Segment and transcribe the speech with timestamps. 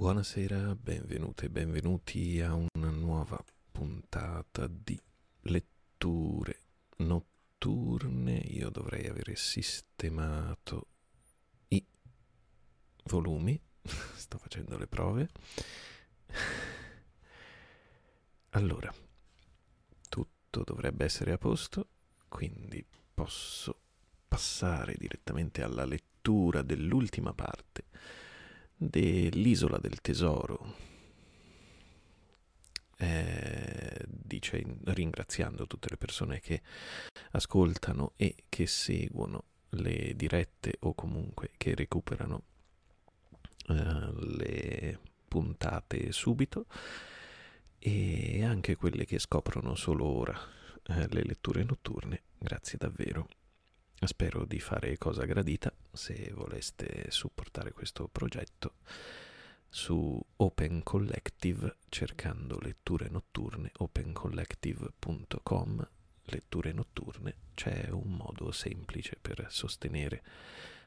[0.00, 3.38] Buonasera, benvenute e benvenuti a una nuova
[3.70, 4.98] puntata di
[5.42, 6.58] letture
[6.96, 8.32] notturne.
[8.32, 10.86] Io dovrei avere sistemato
[11.68, 11.84] i
[13.08, 13.60] volumi,
[14.16, 15.28] sto facendo le prove.
[18.52, 18.90] Allora,
[20.08, 21.88] tutto dovrebbe essere a posto,
[22.26, 23.78] quindi posso
[24.26, 27.84] passare direttamente alla lettura dell'ultima parte
[28.82, 30.88] dell'Isola del Tesoro.
[32.96, 36.62] Eh, dice ringraziando tutte le persone che
[37.32, 42.42] ascoltano e che seguono le dirette o comunque che recuperano
[43.68, 44.98] eh, le
[45.28, 46.66] puntate subito
[47.78, 50.38] e anche quelle che scoprono solo ora
[50.84, 52.22] eh, le letture notturne.
[52.38, 53.28] Grazie davvero.
[54.02, 58.74] Spero di fare cosa gradita se voleste supportare questo progetto
[59.68, 65.88] su Open Collective cercando letture notturne opencollective.com
[66.24, 70.22] letture notturne c'è un modo semplice per sostenere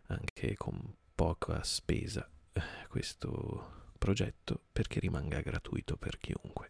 [0.08, 6.70] anche con poca spesa eh, questo progetto perché rimanga gratuito per chiunque.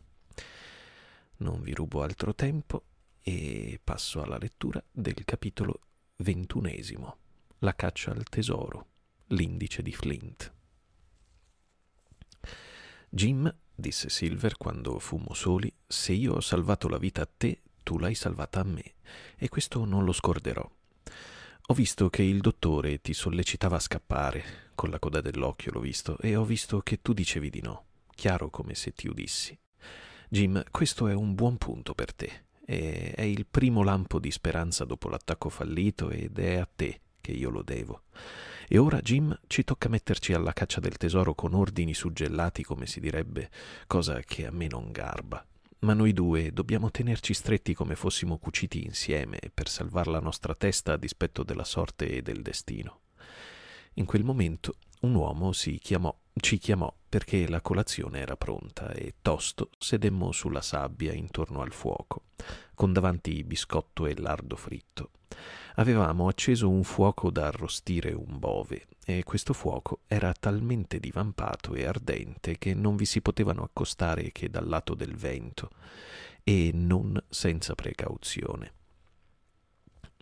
[1.37, 2.83] Non vi rubo altro tempo
[3.21, 5.79] e passo alla lettura del capitolo
[6.18, 7.18] ventunesimo.
[7.60, 8.88] La caccia al tesoro,
[9.27, 10.54] l'indice di Flint.
[13.10, 17.98] Jim, disse Silver quando fummo soli, se io ho salvato la vita a te, tu
[17.98, 18.95] l'hai salvata a me,
[19.38, 20.69] e questo non lo scorderò.
[21.68, 26.18] Ho visto che il dottore ti sollecitava a scappare, con la coda dell'occhio l'ho visto,
[26.19, 29.57] e ho visto che tu dicevi di no, chiaro come se ti udissi.
[30.27, 35.10] Jim, questo è un buon punto per te è il primo lampo di speranza dopo
[35.10, 38.04] l'attacco fallito ed è a te che io lo devo.
[38.68, 43.00] E ora, Jim, ci tocca metterci alla caccia del tesoro con ordini suggellati, come si
[43.00, 43.50] direbbe,
[43.88, 45.45] cosa che a me non garba.
[45.80, 50.94] Ma noi due dobbiamo tenerci stretti come fossimo cuciti insieme per salvare la nostra testa
[50.94, 53.01] a dispetto della sorte e del destino.
[53.95, 59.13] In quel momento un uomo si chiamò, ci chiamò perché la colazione era pronta e
[59.21, 62.24] tosto sedemmo sulla sabbia intorno al fuoco,
[62.74, 65.12] con davanti biscotto e lardo fritto.
[65.75, 71.86] Avevamo acceso un fuoco da arrostire un bove e questo fuoco era talmente divampato e
[71.86, 75.69] ardente che non vi si potevano accostare che dal lato del vento
[76.44, 78.81] e non senza precauzione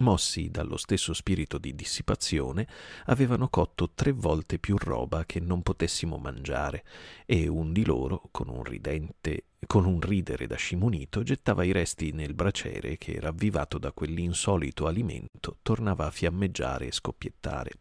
[0.01, 2.67] mossi dallo stesso spirito di dissipazione,
[3.05, 6.83] avevano cotto tre volte più roba che non potessimo mangiare,
[7.25, 12.11] e un di loro, con un ridente con un ridere da scimunito, gettava i resti
[12.11, 17.71] nel braciere che, ravvivato da quell'insolito alimento, tornava a fiammeggiare e scoppiettare.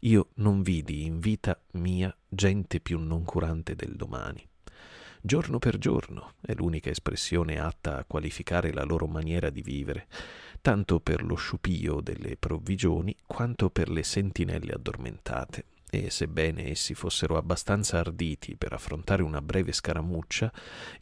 [0.00, 4.44] Io non vidi in vita mia gente più noncurante del domani.
[5.20, 10.08] Giorno per giorno è l'unica espressione atta a qualificare la loro maniera di vivere,
[10.62, 15.64] tanto per lo sciupio delle provvigioni quanto per le sentinelle addormentate.
[15.90, 20.50] E sebbene essi fossero abbastanza arditi per affrontare una breve scaramuccia,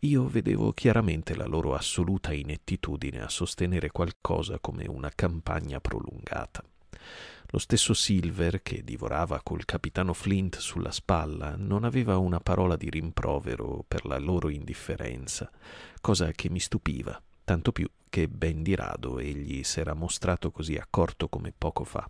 [0.00, 6.64] io vedevo chiaramente la loro assoluta inettitudine a sostenere qualcosa come una campagna prolungata.
[7.52, 12.88] Lo stesso Silver, che divorava col capitano Flint sulla spalla, non aveva una parola di
[12.88, 15.50] rimprovero per la loro indifferenza,
[16.00, 21.28] cosa che mi stupiva, tanto più che ben di rado egli s'era mostrato così accorto
[21.28, 22.08] come poco fa.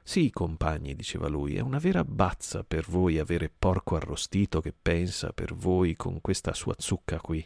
[0.00, 5.32] Sì, compagni, diceva lui, è una vera bazza per voi avere porco arrostito che pensa
[5.32, 7.44] per voi con questa sua zucca qui.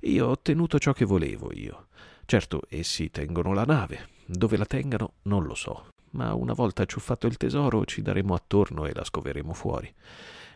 [0.00, 1.88] Io ho ottenuto ciò che volevo io.
[2.24, 4.08] Certo, essi tengono la nave.
[4.24, 8.86] Dove la tengano non lo so, ma una volta ciuffato il tesoro ci daremo attorno
[8.86, 9.92] e la scoveremo fuori.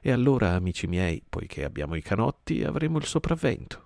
[0.01, 3.84] E allora, amici miei, poiché abbiamo i canotti, avremo il sopravvento.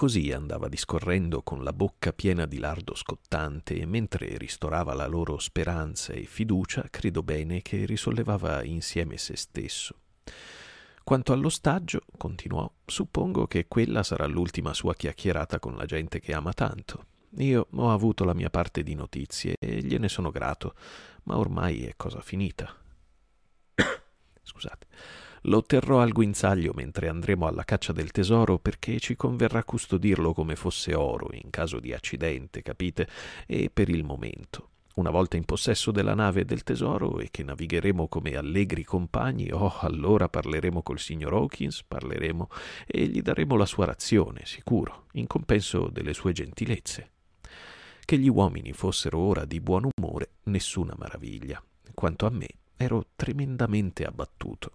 [0.00, 5.38] Così andava discorrendo con la bocca piena di lardo scottante e mentre ristorava la loro
[5.38, 9.96] speranza e fiducia, credo bene che risollevava insieme se stesso.
[11.04, 16.54] Quanto all'ostaggio, continuò, suppongo che quella sarà l'ultima sua chiacchierata con la gente che ama
[16.54, 17.04] tanto.
[17.36, 20.76] Io ho avuto la mia parte di notizie e gliene sono grato,
[21.24, 22.74] ma ormai è cosa finita.
[24.42, 24.86] Scusate.
[25.44, 30.54] Lo terrò al guinzaglio mentre andremo alla caccia del tesoro perché ci converrà custodirlo come
[30.54, 33.08] fosse oro in caso di accidente, capite?
[33.46, 34.68] E per il momento.
[34.96, 39.50] Una volta in possesso della nave e del tesoro e che navigheremo come allegri compagni,
[39.50, 42.48] oh, allora parleremo col signor Hawkins, parleremo
[42.86, 47.12] e gli daremo la sua razione, sicuro, in compenso delle sue gentilezze.
[48.04, 51.62] Che gli uomini fossero ora di buon umore, nessuna maraviglia.
[51.94, 54.72] Quanto a me, ero tremendamente abbattuto.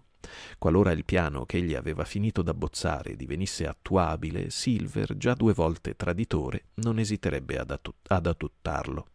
[0.58, 6.66] Qualora il piano che egli aveva finito d'abbozzare divenisse attuabile, Silver, già due volte traditore,
[6.74, 9.06] non esiterebbe ad, attut- ad adottarlo.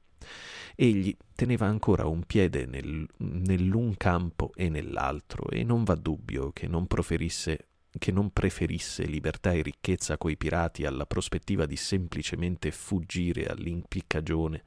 [0.76, 6.68] Egli teneva ancora un piede nel, nell'un campo e nell'altro, e non va dubbio che
[6.68, 7.68] non proferisse
[7.98, 14.64] che non preferisse libertà e ricchezza coi pirati alla prospettiva di semplicemente fuggire all'impiccagione,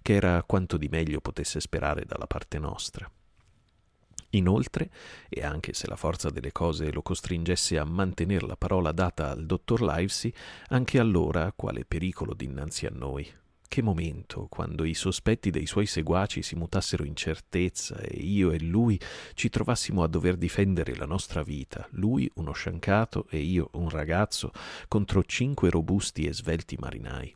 [0.00, 3.10] che era quanto di meglio potesse sperare dalla parte nostra.
[4.34, 4.90] Inoltre,
[5.28, 9.44] e anche se la forza delle cose lo costringesse a mantenere la parola data al
[9.44, 10.32] dottor Livesey,
[10.68, 13.30] anche allora quale pericolo dinanzi a noi.
[13.72, 18.60] Che momento, quando i sospetti dei suoi seguaci si mutassero in certezza e io e
[18.60, 19.00] lui
[19.32, 24.52] ci trovassimo a dover difendere la nostra vita, lui uno sciancato e io un ragazzo,
[24.88, 27.34] contro cinque robusti e svelti marinai.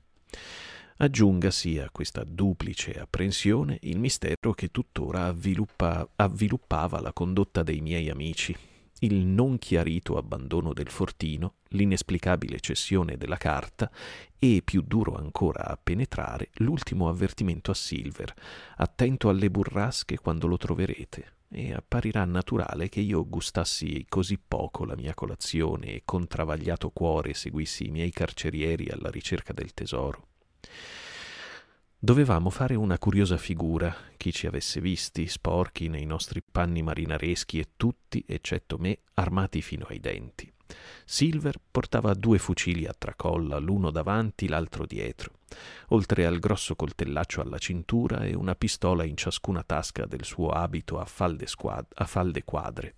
[0.98, 8.08] Aggiungasi a questa duplice apprensione il mistero che tuttora avviluppa, avviluppava la condotta dei miei
[8.08, 8.56] amici,
[9.00, 13.90] il non chiarito abbandono del fortino, l'inesplicabile cessione della carta
[14.38, 18.32] e, più duro ancora a penetrare, l'ultimo avvertimento a Silver,
[18.76, 24.96] attento alle burrasche quando lo troverete, e apparirà naturale che io gustassi così poco la
[24.96, 30.28] mia colazione e con travagliato cuore seguissi i miei carcerieri alla ricerca del tesoro.
[31.98, 37.70] Dovevamo fare una curiosa figura, chi ci avesse visti, sporchi nei nostri panni marinareschi e
[37.76, 40.52] tutti, eccetto me, armati fino ai denti.
[41.04, 45.38] Silver portava due fucili a tracolla, l'uno davanti, l'altro dietro,
[45.88, 50.98] oltre al grosso coltellaccio alla cintura e una pistola in ciascuna tasca del suo abito
[50.98, 52.94] a falde, squad- a falde quadre.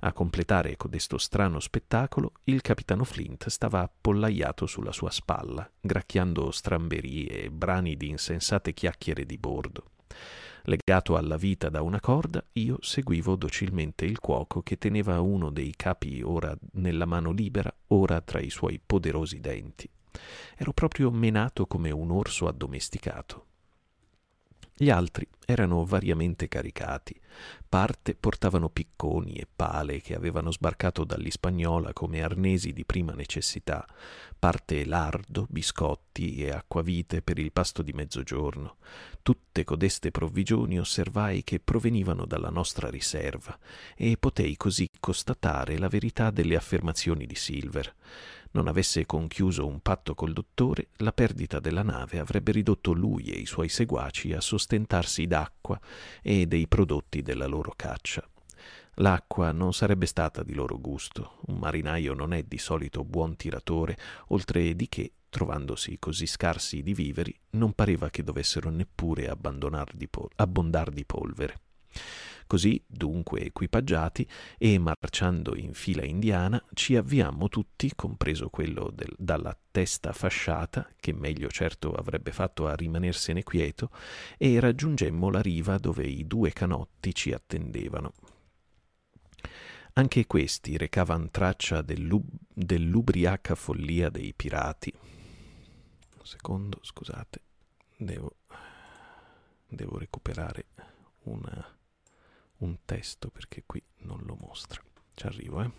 [0.00, 7.44] A completare codesto strano spettacolo, il capitano Flint stava appollaiato sulla sua spalla, gracchiando stramberie
[7.44, 9.90] e brani di insensate chiacchiere di bordo.
[10.64, 15.72] Legato alla vita da una corda, io seguivo docilmente il cuoco che teneva uno dei
[15.76, 19.88] capi ora nella mano libera, ora tra i suoi poderosi denti.
[20.56, 23.44] Ero proprio menato come un orso addomesticato.
[24.78, 27.18] Gli altri erano variamente caricati.
[27.66, 33.86] Parte portavano picconi e pale che avevano sbarcato dall'Ispagnola come arnesi di prima necessità,
[34.38, 38.76] parte lardo, biscotti e acquavite per il pasto di mezzogiorno.
[39.22, 43.58] Tutte codeste provvigioni osservai che provenivano dalla nostra riserva
[43.96, 47.94] e potei così constatare la verità delle affermazioni di Silver
[48.56, 53.38] non avesse conchiuso un patto col dottore, la perdita della nave avrebbe ridotto lui e
[53.38, 55.78] i suoi seguaci a sostentarsi d'acqua
[56.22, 58.26] e dei prodotti della loro caccia.
[59.00, 61.40] L'acqua non sarebbe stata di loro gusto.
[61.48, 63.98] Un marinaio non è di solito buon tiratore,
[64.28, 71.04] oltre di che, trovandosi così scarsi di viveri, non pareva che dovessero neppure abbondar di,
[71.04, 71.60] polvere.
[72.46, 74.26] Così, dunque equipaggiati
[74.56, 81.12] e marciando in fila indiana, ci avviammo tutti, compreso quello del, dalla testa fasciata, che
[81.12, 83.90] meglio certo avrebbe fatto a rimanersene quieto,
[84.38, 88.12] e raggiungemmo la riva dove i due canotti ci attendevano.
[89.94, 94.92] Anche questi recavan traccia dell'ub- dell'ubriaca follia dei pirati.
[94.94, 97.40] Un secondo, scusate,
[97.96, 98.36] devo,
[99.66, 100.66] devo recuperare
[101.22, 101.75] una
[102.58, 104.80] un testo perché qui non lo mostra.
[105.14, 105.70] Ci arrivo, eh?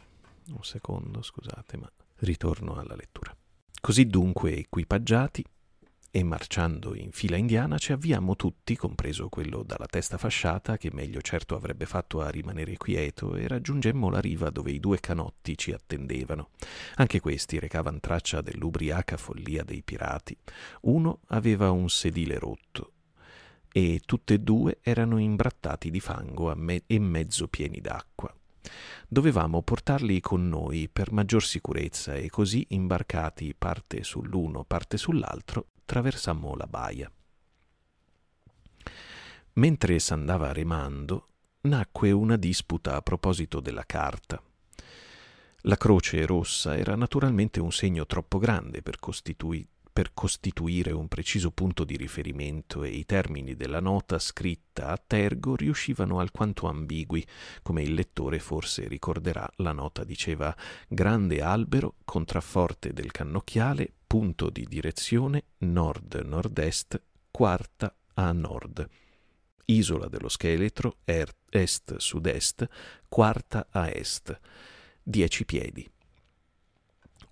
[0.49, 3.35] Un secondo, scusate, ma ritorno alla lettura.
[3.79, 5.45] Così dunque equipaggiati
[6.09, 11.21] e marciando in fila indiana ci avviamo tutti, compreso quello dalla testa fasciata, che meglio
[11.21, 15.73] certo avrebbe fatto a rimanere quieto, e raggiungemmo la riva dove i due canotti ci
[15.73, 16.49] attendevano.
[16.95, 20.35] Anche questi recavan traccia dell'ubriaca follia dei pirati.
[20.81, 22.93] Uno aveva un sedile rotto
[23.71, 28.33] e tutte e due erano imbrattati di fango me- e mezzo pieni d'acqua.
[29.07, 36.55] Dovevamo portarli con noi per maggior sicurezza e così imbarcati parte sull'uno, parte sull'altro, traversammo
[36.55, 37.11] la baia.
[39.53, 41.29] Mentre s'andava remando,
[41.61, 44.41] nacque una disputa a proposito della carta.
[45.61, 51.49] La croce rossa era naturalmente un segno troppo grande per costituire per costituire un preciso
[51.49, 57.25] punto di riferimento e i termini della nota scritta a tergo riuscivano alquanto ambigui,
[57.63, 60.55] come il lettore forse ricorderà, la nota diceva
[60.87, 67.01] grande albero, contrafforte del cannocchiale, punto di direzione nord-nord-est,
[67.31, 68.87] quarta a nord.
[69.65, 72.67] Isola dello scheletro, er, est-sud-est,
[73.09, 74.39] quarta a est.
[75.01, 75.89] Dieci piedi.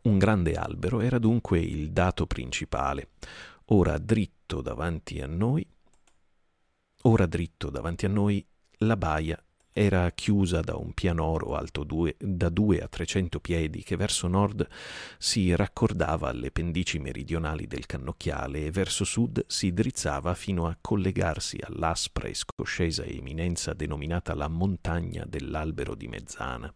[0.05, 3.09] Un grande albero era dunque il dato principale.
[3.69, 5.67] Ora dritto davanti a noi,
[7.03, 8.45] ora dritto davanti a noi
[8.79, 9.43] la baia
[9.73, 14.67] era chiusa da un pianoro alto due, da due a trecento piedi che verso nord
[15.17, 21.57] si raccordava alle pendici meridionali del cannocchiale e verso sud si drizzava fino a collegarsi
[21.61, 26.71] all'aspra e scoscesa eminenza denominata la montagna dell'albero di mezzana.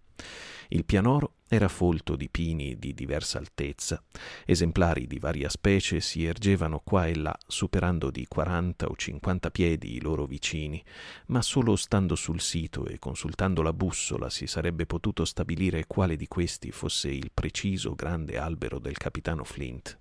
[0.69, 4.01] Il pianoro era folto di pini di diversa altezza.
[4.45, 9.95] Esemplari di varia specie si ergevano qua e là, superando di 40 o 50 piedi
[9.95, 10.81] i loro vicini,
[11.27, 16.27] ma solo stando sul sito e consultando la bussola si sarebbe potuto stabilire quale di
[16.27, 19.97] questi fosse il preciso grande albero del capitano Flint.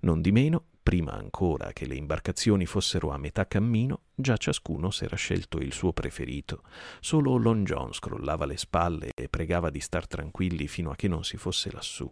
[0.00, 5.16] Non di meno, prima ancora che le imbarcazioni fossero a metà cammino, già ciascuno s'era
[5.16, 6.62] scelto il suo preferito.
[7.00, 11.24] Solo Long John scrollava le spalle e pregava di star tranquilli fino a che non
[11.24, 12.10] si fosse lassù.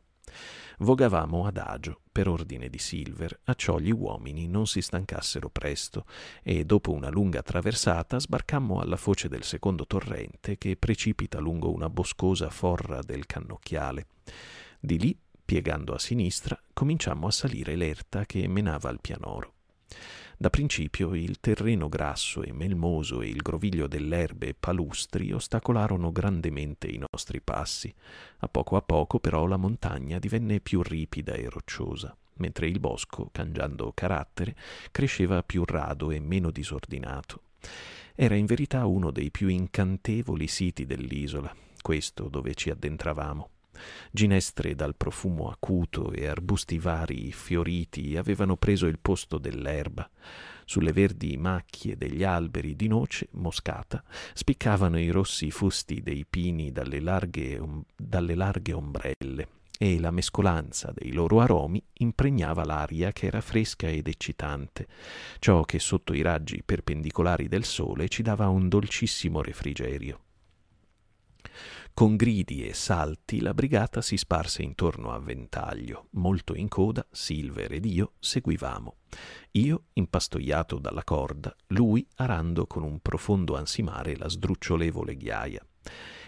[0.81, 6.05] Vogavamo adagio, per ordine di Silver, a ciò gli uomini non si stancassero presto,
[6.43, 11.89] e dopo una lunga traversata sbarcammo alla foce del secondo torrente che precipita lungo una
[11.89, 14.09] boscosa forra del cannocchiale.
[14.79, 19.53] Di lì Piegando a sinistra, cominciammo a salire l'erta che menava al pianoro.
[20.37, 26.99] Da principio il terreno grasso e melmoso e il groviglio dell'erbe palustri ostacolarono grandemente i
[26.99, 27.95] nostri passi.
[28.39, 33.29] A poco a poco però la montagna divenne più ripida e rocciosa, mentre il bosco,
[33.31, 34.57] cangiando carattere,
[34.91, 37.43] cresceva più rado e meno disordinato.
[38.17, 43.51] Era in verità uno dei più incantevoli siti dell'isola, questo dove ci addentravamo.
[44.11, 50.09] Ginestre dal profumo acuto e arbusti vari fioriti avevano preso il posto dell'erba.
[50.65, 54.03] Sulle verdi macchie degli alberi di noce moscata
[54.35, 57.61] spiccavano i rossi fusti dei pini dalle larghe,
[57.97, 64.09] dalle larghe ombrelle e la mescolanza dei loro aromi impregnava l'aria che era fresca ed
[64.09, 64.87] eccitante,
[65.39, 70.21] ciò che sotto i raggi perpendicolari del sole ci dava un dolcissimo refrigerio.
[71.97, 76.09] Con gridi e salti la brigata si sparse intorno a Ventaglio.
[76.11, 78.97] Molto in coda, Silver ed io seguivamo.
[79.53, 85.67] Io impastoiato dalla corda, lui arando con un profondo ansimare la sdrucciolevole ghiaia.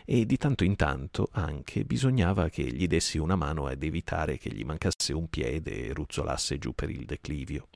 [0.07, 4.51] E di tanto in tanto anche bisognava che gli dessi una mano ad evitare che
[4.51, 7.69] gli mancasse un piede e ruzzolasse giù per il declivio.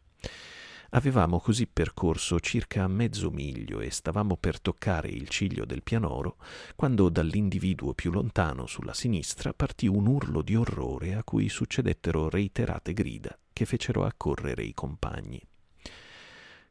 [0.94, 6.36] Avevamo così percorso circa mezzo miglio e stavamo per toccare il ciglio del pianoro
[6.76, 12.92] quando dall'individuo più lontano sulla sinistra partì un urlo di orrore a cui succedettero reiterate
[12.92, 15.40] grida che fecero accorrere i compagni.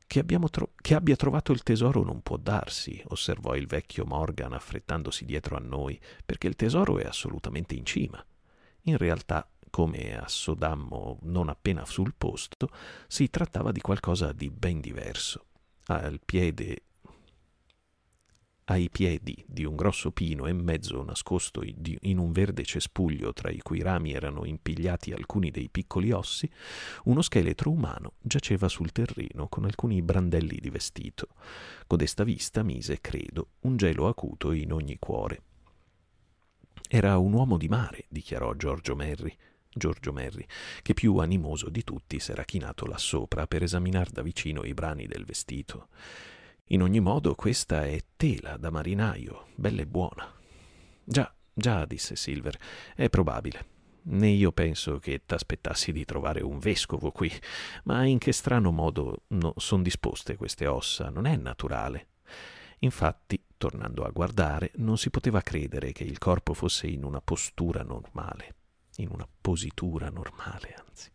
[0.05, 5.25] Che, tro- che, abbia trovato il tesoro non può darsi, osservò il vecchio Morgan affrettandosi
[5.25, 8.23] dietro a noi, perché il tesoro è assolutamente in cima.
[8.81, 12.69] In realtà come assodammo non appena sul posto,
[13.07, 15.45] si trattava di qualcosa di ben diverso.
[15.85, 16.83] Al piede
[18.65, 23.59] ai piedi di un grosso pino e mezzo nascosto in un verde cespuglio tra i
[23.59, 26.49] cui rami erano impigliati alcuni dei piccoli ossi,
[27.05, 31.29] uno scheletro umano giaceva sul terreno con alcuni brandelli di vestito.
[31.85, 35.41] Codesta vista mise, credo, un gelo acuto in ogni cuore.
[36.87, 39.35] Era un uomo di mare, dichiarò Giorgio Merri.
[39.73, 40.45] Giorgio Merri,
[40.81, 45.07] che più animoso di tutti s'era chinato là sopra per esaminar da vicino i brani
[45.07, 45.87] del vestito.
[46.67, 50.29] In ogni modo questa è tela da marinaio, bella e buona.
[51.03, 52.57] Già, già, disse Silver,
[52.95, 53.79] è probabile.
[54.03, 57.31] Né io penso che t'aspettassi di trovare un vescovo qui,
[57.83, 62.07] ma in che strano modo no, son disposte queste ossa, non è naturale.
[62.79, 67.83] Infatti, tornando a guardare, non si poteva credere che il corpo fosse in una postura
[67.83, 68.55] normale
[68.97, 71.09] in una positura normale, anzi.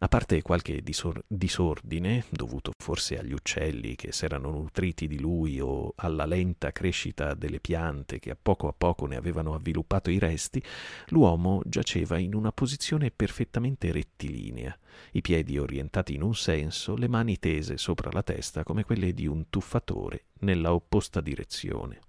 [0.00, 5.94] A parte qualche disor- disordine, dovuto forse agli uccelli che s'erano nutriti di lui o
[5.96, 10.62] alla lenta crescita delle piante che a poco a poco ne avevano avviluppato i resti,
[11.08, 14.78] l'uomo giaceva in una posizione perfettamente rettilinea,
[15.12, 19.26] i piedi orientati in un senso, le mani tese sopra la testa come quelle di
[19.26, 22.00] un tuffatore nella opposta direzione.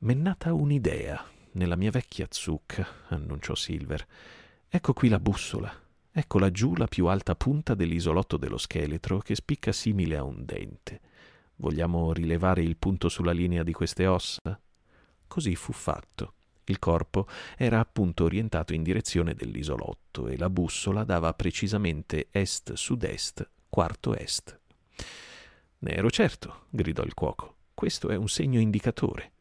[0.00, 4.06] M'è nata un'idea, nella mia vecchia zucca, annunciò Silver.
[4.68, 5.72] Ecco qui la bussola.
[6.12, 11.00] Ecco laggiù la più alta punta dell'isolotto dello scheletro che spicca simile a un dente.
[11.56, 14.60] Vogliamo rilevare il punto sulla linea di queste ossa?
[15.26, 16.34] Così fu fatto.
[16.64, 24.14] Il corpo era appunto orientato in direzione dell'isolotto e la bussola dava precisamente est-sud-est, quarto
[24.14, 24.58] est.
[25.78, 27.56] Ne ero certo, gridò il cuoco.
[27.74, 29.32] Questo è un segno indicatore.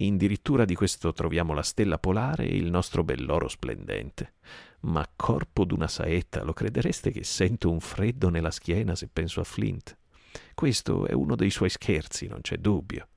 [0.00, 4.34] In dirittura di questo troviamo la stella polare e il nostro bell'oro splendente.
[4.80, 9.44] Ma corpo d'una saetta, lo credereste che sento un freddo nella schiena se penso a
[9.44, 9.96] Flint?
[10.54, 13.08] Questo è uno dei suoi scherzi, non c'è dubbio.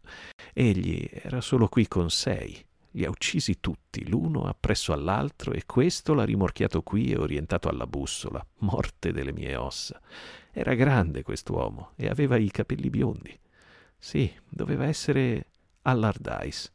[0.53, 2.65] Egli era solo qui con sei.
[2.93, 7.85] Li ha uccisi tutti, l'uno appresso all'altro, e questo l'ha rimorchiato qui e orientato alla
[7.85, 8.43] bussola.
[8.61, 10.01] Morte delle mie ossa.
[10.51, 13.39] Era grande quest'uomo e aveva i capelli biondi.
[13.99, 15.50] Sì, doveva essere
[15.83, 16.71] Allardyce.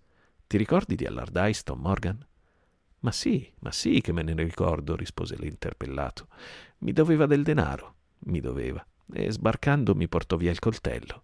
[0.49, 2.27] Ti ricordi di Allardyce, Tom Morgan?
[3.01, 6.27] Ma sì, ma sì che me ne ricordo, rispose l'interpellato.
[6.79, 11.23] Mi doveva del denaro, mi doveva, e sbarcando mi portò via il coltello.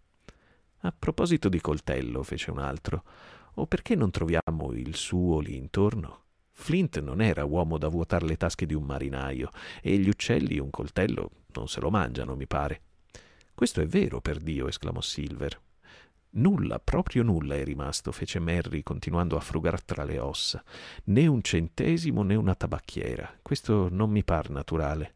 [0.82, 3.02] A proposito di coltello, fece un altro,
[3.54, 6.20] o perché non troviamo il suo lì intorno?
[6.52, 10.70] Flint non era uomo da vuotare le tasche di un marinaio, e gli uccelli un
[10.70, 12.82] coltello non se lo mangiano, mi pare.
[13.52, 15.60] Questo è vero, per Dio, esclamò Silver.
[16.34, 20.64] Nulla, proprio nulla è rimasto, fece Merry, continuando a frugar tra le ossa.
[21.04, 23.38] Né un centesimo né una tabacchiera.
[23.42, 25.14] Questo non mi par naturale.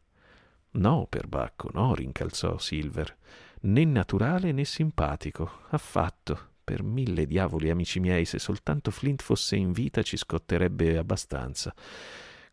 [0.71, 3.17] No, perbacco, no, rincalzò Silver.
[3.61, 6.49] Né naturale né simpatico, affatto.
[6.63, 11.73] Per mille diavoli, amici miei, se soltanto Flint fosse in vita ci scotterebbe abbastanza.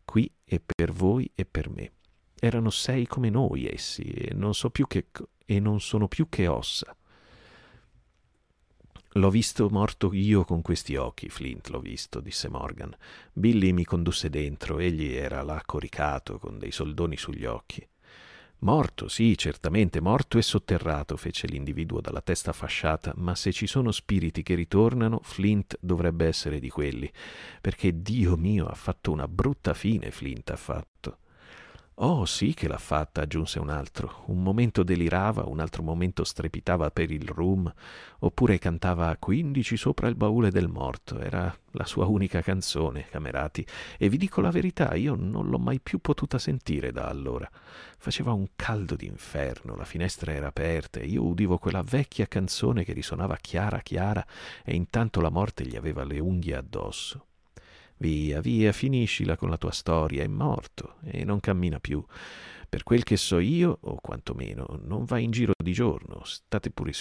[0.03, 1.91] Qui e per voi e per me.
[2.39, 5.07] Erano sei come noi essi, e non, so più che,
[5.45, 6.95] e non sono più che ossa.
[9.17, 12.93] L'ho visto morto io con questi occhi, Flint, l'ho visto, disse Morgan.
[13.31, 17.87] Billy mi condusse dentro, egli era là coricato, con dei soldoni sugli occhi.
[18.59, 23.93] Morto, sì, certamente, morto e sotterrato, fece l'individuo dalla testa fasciata, ma se ci sono
[23.93, 27.09] spiriti che ritornano, Flint dovrebbe essere di quelli,
[27.61, 31.19] perché Dio mio ha fatto una brutta fine, Flint ha fatto.
[31.99, 34.23] Oh sì che l'ha fatta, aggiunse un altro.
[34.25, 37.73] Un momento delirava, un altro momento strepitava per il rum,
[38.19, 41.17] oppure cantava quindici sopra il baule del morto.
[41.19, 43.65] Era la sua unica canzone, camerati,
[43.97, 47.49] e vi dico la verità, io non l'ho mai più potuta sentire da allora.
[47.97, 52.91] Faceva un caldo d'inferno, la finestra era aperta e io udivo quella vecchia canzone che
[52.91, 54.25] risuonava chiara chiara
[54.65, 57.27] e intanto la morte gli aveva le unghie addosso.
[57.97, 62.03] Via, via, finiscila con la tua storia, è morto e non cammina più.
[62.67, 66.91] Per quel che so io, o quantomeno, non va in giro di giorno, state pure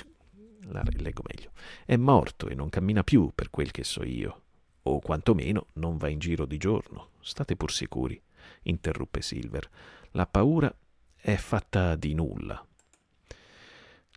[0.68, 1.50] la leggo meglio.
[1.85, 4.42] È morto e non cammina più, per quel che so io,
[4.83, 8.20] o quantomeno non va in giro di giorno, state pur sicuri,
[8.62, 9.68] interruppe Silver.
[10.12, 10.74] La paura
[11.16, 12.64] è fatta di nulla.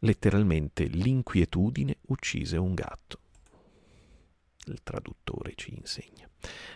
[0.02, 3.20] Letteralmente l'inquietudine uccise un gatto.
[4.68, 6.30] Il traduttore ci insegna.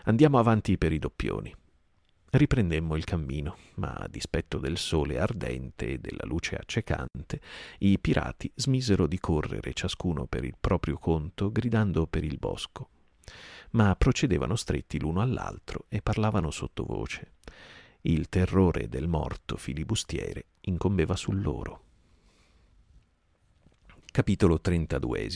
[0.05, 1.53] Andiamo avanti per i doppioni.
[2.33, 7.41] Riprendemmo il cammino, ma a dispetto del sole ardente e della luce accecante,
[7.79, 12.87] i pirati smisero di correre ciascuno per il proprio conto, gridando per il bosco.
[13.71, 17.33] Ma procedevano stretti l'uno all'altro e parlavano sottovoce.
[18.01, 21.83] Il terrore del morto filibustiere incombeva su loro.
[24.09, 25.27] Capitolo 32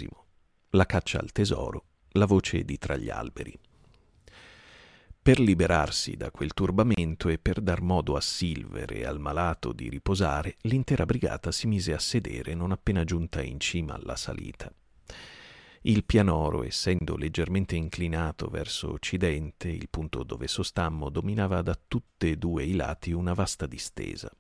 [0.72, 1.84] La caccia al tesoro,
[2.16, 3.58] la voce di tra gli alberi.
[5.22, 9.90] Per liberarsi da quel turbamento e per dar modo a Silver e al malato di
[9.90, 14.72] riposare, l'intera brigata si mise a sedere non appena giunta in cima alla salita.
[15.82, 22.38] Il pianoro, essendo leggermente inclinato verso occidente, il punto dove sostammo dominava da tutte e
[22.38, 24.32] due i lati una vasta distesa.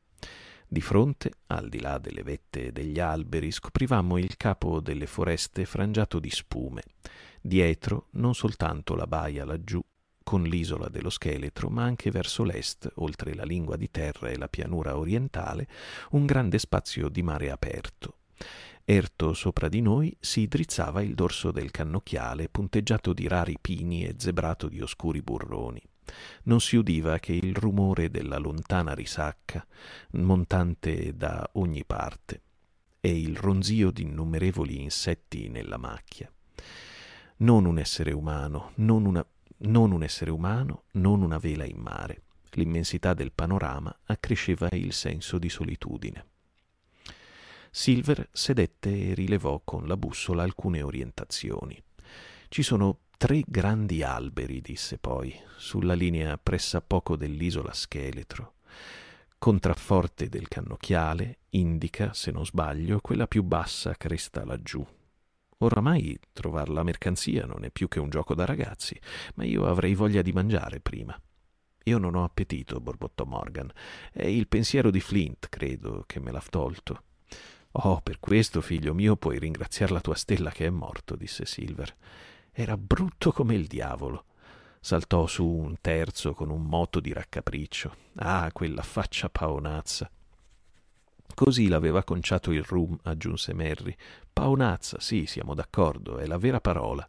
[0.68, 6.20] Di fronte, al di là delle vette degli alberi, scoprivamo il capo delle foreste frangiato
[6.20, 6.82] di spume.
[7.46, 9.80] Dietro non soltanto la baia laggiù,
[10.24, 14.48] con l'isola dello scheletro, ma anche verso l'est, oltre la lingua di terra e la
[14.48, 15.68] pianura orientale,
[16.14, 18.22] un grande spazio di mare aperto.
[18.84, 24.16] Erto sopra di noi si drizzava il dorso del cannocchiale, punteggiato di rari pini e
[24.18, 25.84] zebrato di oscuri burroni.
[26.46, 29.64] Non si udiva che il rumore della lontana risacca,
[30.14, 32.42] montante da ogni parte,
[33.00, 36.28] e il ronzio di innumerevoli insetti nella macchia.
[37.38, 39.26] Non un essere umano, non una
[39.58, 42.24] non un essere umano, non una vela in mare.
[42.52, 46.26] L'immensità del panorama accresceva il senso di solitudine.
[47.72, 51.82] Silver sedette e rilevò con la bussola alcune orientazioni.
[52.48, 58.54] Ci sono tre grandi alberi, disse poi, sulla linea pressappoco dell'isola Scheletro.
[59.38, 64.86] Contrafforte del cannocchiale indica, se non sbaglio, quella più bassa cresta laggiù,
[65.60, 69.00] Oramai trovar la mercanzia non è più che un gioco da ragazzi,
[69.36, 71.20] ma io avrei voglia di mangiare prima.
[71.88, 73.72] Io non ho appetito, borbottò Morgan.
[74.12, 77.04] È il pensiero di Flint, credo, che me l'ha tolto.
[77.72, 81.96] Oh, per questo, figlio mio, puoi ringraziare la tua stella che è morto, disse Silver.
[82.52, 84.26] Era brutto come il diavolo.
[84.80, 87.96] Saltò su un terzo con un moto di raccapriccio.
[88.16, 90.10] Ah, quella faccia paonazza.
[91.34, 93.96] Così l'aveva conciato il rum, aggiunse Merry.
[94.32, 97.06] Paonazza, sì, siamo d'accordo, è la vera parola.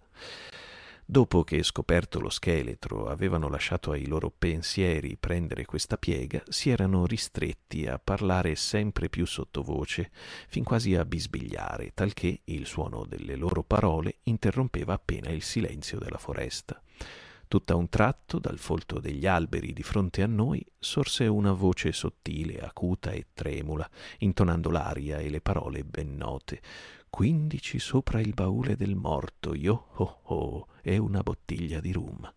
[1.09, 7.07] Dopo che, scoperto lo scheletro, avevano lasciato ai loro pensieri prendere questa piega, si erano
[7.07, 10.11] ristretti a parlare sempre più sottovoce,
[10.49, 16.19] fin quasi a bisbigliare, talché il suono delle loro parole interrompeva appena il silenzio della
[16.19, 16.83] foresta.
[17.49, 22.59] Tutt'a un tratto, dal folto degli alberi di fronte a noi, sorse una voce sottile,
[22.59, 26.61] acuta e tremula, intonando l'aria e le parole ben note
[27.17, 32.31] quindici sopra il baule del morto, yo ho ho, e una bottiglia di rum.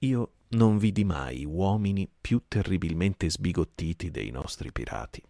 [0.00, 5.22] Io non vidi mai uomini più terribilmente sbigottiti dei nostri pirati.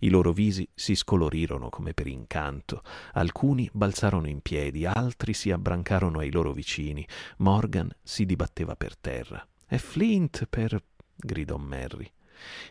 [0.00, 6.18] I loro visi si scolorirono come per incanto, alcuni balzarono in piedi, altri si abbrancarono
[6.18, 7.06] ai loro vicini.
[7.38, 9.46] Morgan si dibatteva per terra.
[9.66, 10.82] È Flint per.
[11.14, 12.10] gridò Merry.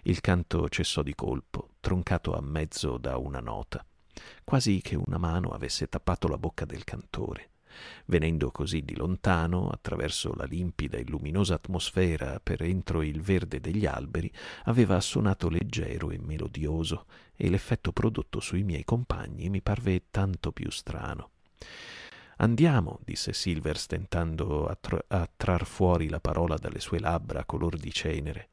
[0.04, 3.86] Il canto cessò di colpo, troncato a mezzo da una nota
[4.44, 7.50] quasi che una mano avesse tappato la bocca del cantore.
[8.06, 13.86] Venendo così di lontano, attraverso la limpida e luminosa atmosfera per entro il verde degli
[13.86, 14.32] alberi,
[14.66, 17.06] aveva suonato leggero e melodioso,
[17.36, 21.32] e l'effetto prodotto sui miei compagni mi parve tanto più strano.
[22.38, 27.78] Andiamo, disse Silver stentando a, tr- a trar fuori la parola dalle sue labbra color
[27.78, 28.50] di cenere.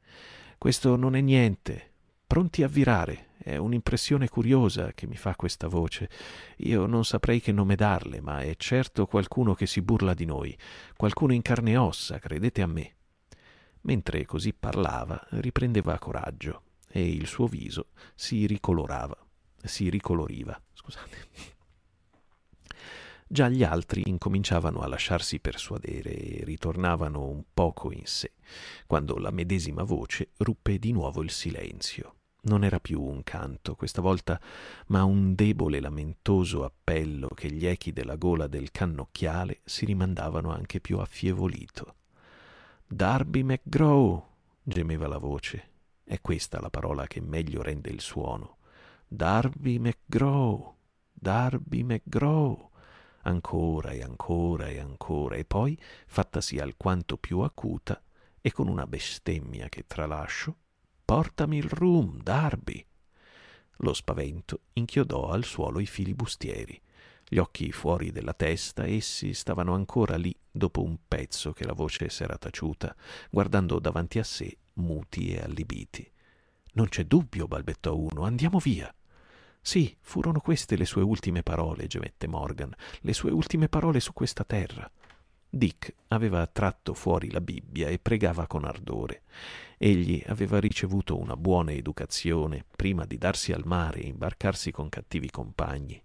[0.59, 1.91] Questo non è niente.
[2.27, 3.28] Pronti a virare.
[3.41, 6.09] È un'impressione curiosa che mi fa questa voce.
[6.57, 10.57] Io non saprei che nome darle, ma è certo qualcuno che si burla di noi,
[10.97, 12.95] qualcuno in carne e ossa, credete a me.
[13.81, 19.17] Mentre così parlava, riprendeva coraggio e il suo viso si ricolorava,
[19.63, 20.61] si ricoloriva.
[20.73, 21.27] Scusate.
[23.25, 28.33] Già gli altri incominciavano a lasciarsi persuadere e ritornavano un poco in sé,
[28.85, 32.15] quando la medesima voce ruppe di nuovo il silenzio.
[32.41, 34.39] Non era più un canto questa volta,
[34.87, 40.79] ma un debole lamentoso appello che gli echi della gola del cannocchiale si rimandavano anche
[40.79, 41.95] più affievolito.
[42.87, 44.25] Darby McGraw,
[44.63, 45.67] gemeva la voce.
[46.03, 48.57] È questa la parola che meglio rende il suono.
[49.07, 50.75] Darby McGraw,
[51.11, 52.69] Darby McGraw.
[53.23, 58.01] Ancora e ancora e ancora, e poi, fattasi alquanto più acuta,
[58.39, 60.55] e con una bestemmia che tralascio,
[61.09, 62.85] Portami il rum, Darby.
[63.77, 66.79] Lo spavento inchiodò al suolo i filibustieri.
[67.27, 72.09] Gli occhi fuori della testa, essi stavano ancora lì dopo un pezzo che la voce
[72.09, 72.95] s'era taciuta,
[73.31, 76.07] guardando davanti a sé, muti e allibiti.
[76.73, 78.93] Non c'è dubbio, balbettò uno, andiamo via.
[79.61, 84.43] Sì, furono queste le sue ultime parole, gemette Morgan, le sue ultime parole su questa
[84.43, 84.87] terra.
[85.51, 89.23] Dick aveva tratto fuori la Bibbia e pregava con ardore.
[89.77, 95.31] Egli aveva ricevuto una buona educazione prima di darsi al mare e imbarcarsi con cattivi
[95.31, 96.01] compagni.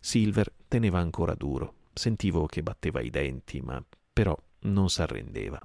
[0.00, 1.74] Silver teneva ancora duro.
[1.92, 5.60] Sentivo che batteva i denti, ma però non s'arrendeva.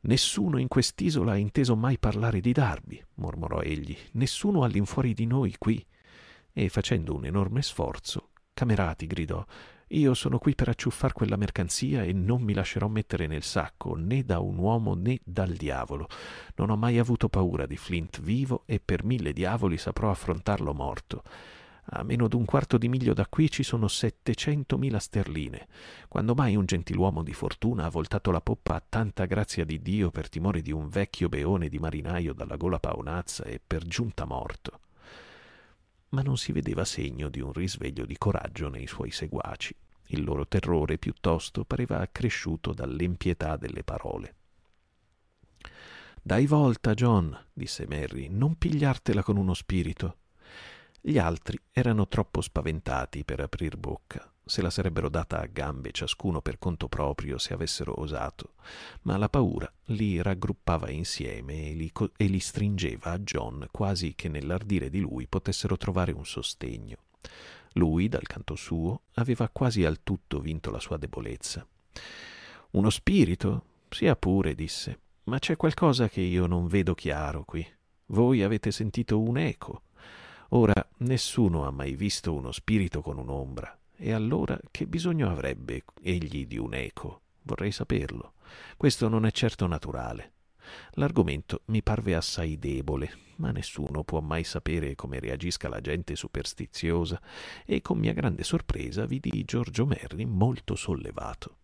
[0.00, 3.96] Nessuno in quest'isola ha inteso mai parlare di Darby, mormorò egli.
[4.12, 5.84] Nessuno all'infuori di noi qui.
[6.52, 9.44] E facendo un enorme sforzo, Camerati gridò
[9.88, 14.22] io sono qui per acciuffar quella mercanzia e non mi lascerò mettere nel sacco né
[14.22, 16.08] da un uomo né dal diavolo.
[16.56, 21.22] Non ho mai avuto paura di Flint vivo e per mille diavoli saprò affrontarlo morto.
[21.90, 25.68] A meno d'un quarto di miglio da qui ci sono settecentomila sterline.
[26.06, 30.10] Quando mai un gentiluomo di fortuna ha voltato la poppa a tanta grazia di Dio
[30.10, 34.80] per timore di un vecchio beone di marinaio dalla gola paonazza e per giunta morto?
[36.10, 39.74] Ma non si vedeva segno di un risveglio di coraggio nei suoi seguaci.
[40.06, 44.34] Il loro terrore piuttosto pareva accresciuto dall'impietà delle parole.
[46.22, 50.16] Dai volta, John, disse Mary, non pigliartela con uno spirito.
[51.00, 56.40] Gli altri erano troppo spaventati per aprir bocca se la sarebbero data a gambe ciascuno
[56.40, 58.54] per conto proprio se avessero osato,
[59.02, 64.14] ma la paura li raggruppava insieme e li, co- e li stringeva a John quasi
[64.14, 66.96] che nell'ardire di lui potessero trovare un sostegno.
[67.74, 71.66] Lui, dal canto suo, aveva quasi al tutto vinto la sua debolezza.
[72.70, 73.64] Uno spirito?
[73.88, 77.66] Sia pure, disse, ma c'è qualcosa che io non vedo chiaro qui.
[78.06, 79.82] Voi avete sentito un eco.
[80.50, 83.77] Ora nessuno ha mai visto uno spirito con un'ombra.
[84.00, 87.22] E allora che bisogno avrebbe egli di un eco?
[87.42, 88.34] Vorrei saperlo.
[88.76, 90.34] Questo non è certo naturale.
[90.92, 97.20] L'argomento mi parve assai debole, ma nessuno può mai sapere come reagisca la gente superstiziosa,
[97.66, 101.56] e con mia grande sorpresa vidi Giorgio Merri molto sollevato.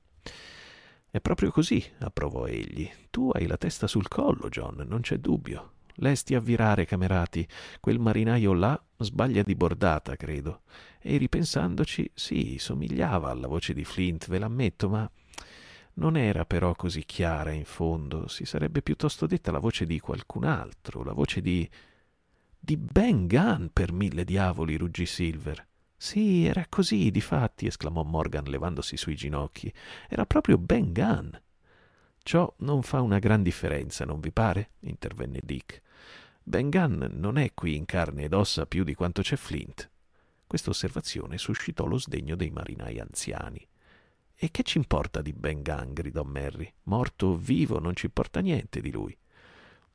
[1.09, 2.91] È proprio così, approvò egli.
[3.11, 5.74] Tu hai la testa sul collo, John, non c'è dubbio.
[5.97, 7.47] Lesti a virare, camerati.
[7.81, 10.63] Quel marinaio là sbaglia di bordata, credo.
[11.01, 15.09] E ripensandoci, sì, somigliava alla voce di Flint, ve l'ammetto, ma
[15.95, 18.27] non era però così chiara in fondo.
[18.27, 21.69] Si sarebbe piuttosto detta la voce di qualcun altro, la voce di.
[22.59, 25.65] di Ben Gunn, per mille diavoli, ruggì Silver.
[25.97, 29.73] Sì, era così, difatti, esclamò Morgan levandosi sui ginocchi.
[30.09, 31.31] Era proprio Ben Gunn.
[32.27, 34.71] Ciò non fa una gran differenza, non vi pare?
[34.81, 35.83] intervenne Dick.
[36.43, 39.91] Ben Gunn non è qui in carne ed ossa più di quanto c'è Flint.
[40.47, 43.69] Questa osservazione suscitò lo sdegno dei marinai anziani.
[44.35, 45.93] E che ci importa di Ben Gunn?
[45.93, 46.73] gridò Mary.
[46.85, 49.15] Morto o vivo non ci importa niente di lui.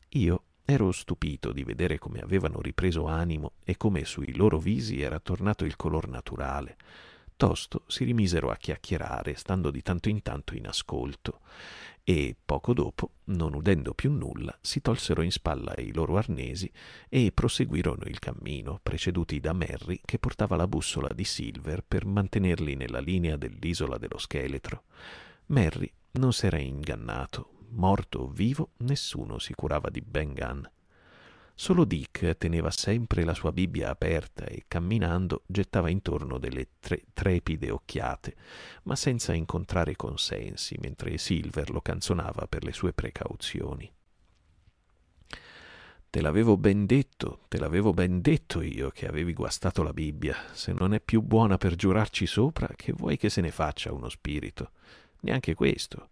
[0.09, 5.19] Io ero stupito di vedere come avevano ripreso animo e come sui loro visi era
[5.19, 6.77] tornato il color naturale.
[7.39, 11.39] Tosto si rimisero a chiacchierare, stando di tanto in tanto in ascolto,
[12.09, 16.67] e poco dopo, non udendo più nulla, si tolsero in spalla i loro arnesi
[17.07, 22.73] e proseguirono il cammino, preceduti da Merry che portava la bussola di Silver per mantenerli
[22.73, 24.85] nella linea dell'isola dello scheletro.
[25.49, 30.63] Merry non s'era ingannato, morto o vivo, nessuno si curava di Ben Gunn.
[31.61, 37.69] Solo Dick teneva sempre la sua Bibbia aperta e camminando gettava intorno delle tre- trepide
[37.69, 38.33] occhiate,
[38.83, 43.91] ma senza incontrare consensi, mentre Silver lo canzonava per le sue precauzioni.
[46.09, 50.37] Te l'avevo ben detto, te l'avevo ben detto io che avevi guastato la Bibbia.
[50.53, 54.07] Se non è più buona per giurarci sopra, che vuoi che se ne faccia uno
[54.07, 54.71] spirito?
[55.23, 56.11] Neanche questo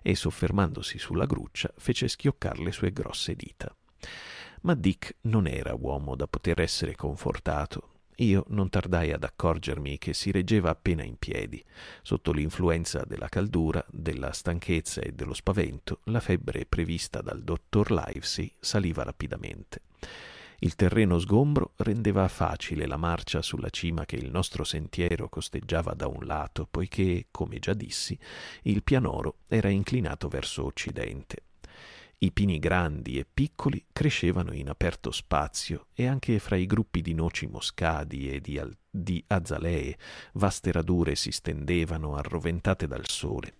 [0.00, 3.76] e soffermandosi sulla gruccia fece schioccare le sue grosse dita.
[4.62, 7.90] Ma Dick non era uomo da poter essere confortato.
[8.20, 11.62] Io non tardai ad accorgermi che si reggeva appena in piedi.
[12.02, 18.50] Sotto l'influenza della caldura, della stanchezza e dello spavento, la febbre prevista dal dottor Livesey
[18.58, 19.82] saliva rapidamente.
[20.60, 26.06] Il terreno sgombro rendeva facile la marcia sulla cima che il nostro sentiero costeggiava da
[26.06, 28.18] un lato, poiché, come già dissi,
[28.62, 31.42] il pianoro era inclinato verso occidente.
[32.18, 37.12] I pini grandi e piccoli crescevano in aperto spazio e anche fra i gruppi di
[37.12, 38.58] noci moscadi e di,
[38.90, 39.96] di azalee
[40.34, 43.54] vaste radure si stendevano arroventate dal sole.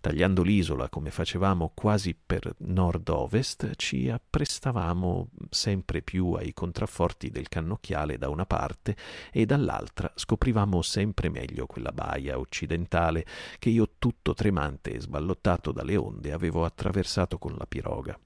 [0.00, 8.16] Tagliando l'isola come facevamo quasi per nord-ovest, ci apprestavamo sempre più ai contrafforti del cannocchiale
[8.16, 8.96] da una parte
[9.32, 13.26] e dall'altra scoprivamo sempre meglio quella baia occidentale
[13.58, 18.18] che io tutto tremante e sballottato dalle onde avevo attraversato con la piroga.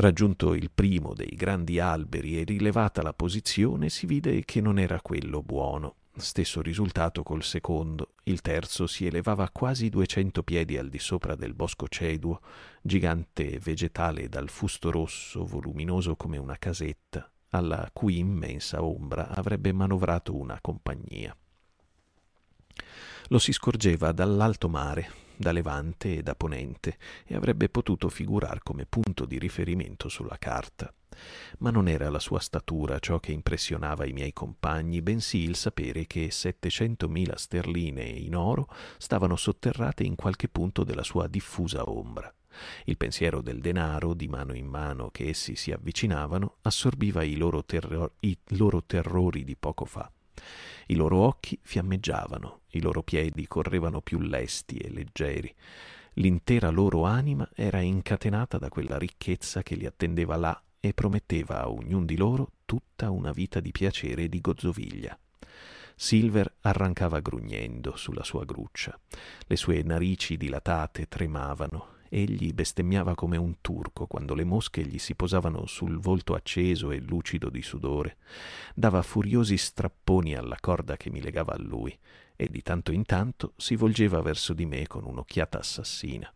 [0.00, 5.00] Raggiunto il primo dei grandi alberi e rilevata la posizione, si vide che non era
[5.00, 8.14] quello buono Stesso risultato col secondo.
[8.24, 12.40] Il terzo si elevava quasi duecento piedi al di sopra del bosco ceduo,
[12.82, 20.36] gigante vegetale dal fusto rosso, voluminoso come una casetta, alla cui immensa ombra avrebbe manovrato
[20.36, 21.34] una compagnia.
[23.28, 28.86] Lo si scorgeva dall'alto mare, da levante e da ponente, e avrebbe potuto figurar come
[28.86, 30.92] punto di riferimento sulla carta
[31.58, 36.06] ma non era la sua statura ciò che impressionava i miei compagni, bensì il sapere
[36.06, 42.32] che settecentomila sterline in oro stavano sotterrate in qualche punto della sua diffusa ombra.
[42.84, 47.64] Il pensiero del denaro, di mano in mano che essi si avvicinavano, assorbiva i loro,
[47.64, 50.10] terro- i loro terrori di poco fa.
[50.86, 55.54] I loro occhi fiammeggiavano, i loro piedi correvano più lesti e leggeri.
[56.14, 61.70] L'intera loro anima era incatenata da quella ricchezza che li attendeva là e prometteva a
[61.70, 65.18] ognun di loro tutta una vita di piacere e di gozzoviglia.
[65.94, 68.98] Silver arrancava grugnendo sulla sua gruccia.
[69.46, 71.96] Le sue narici dilatate tremavano.
[72.08, 77.00] Egli bestemmiava come un turco quando le mosche gli si posavano sul volto acceso e
[77.00, 78.16] lucido di sudore.
[78.74, 81.96] Dava furiosi strapponi alla corda che mi legava a lui
[82.36, 86.32] e di tanto in tanto si volgeva verso di me con un'occhiata assassina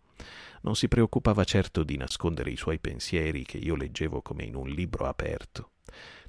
[0.63, 4.69] non si preoccupava certo di nascondere i suoi pensieri che io leggevo come in un
[4.69, 5.73] libro aperto.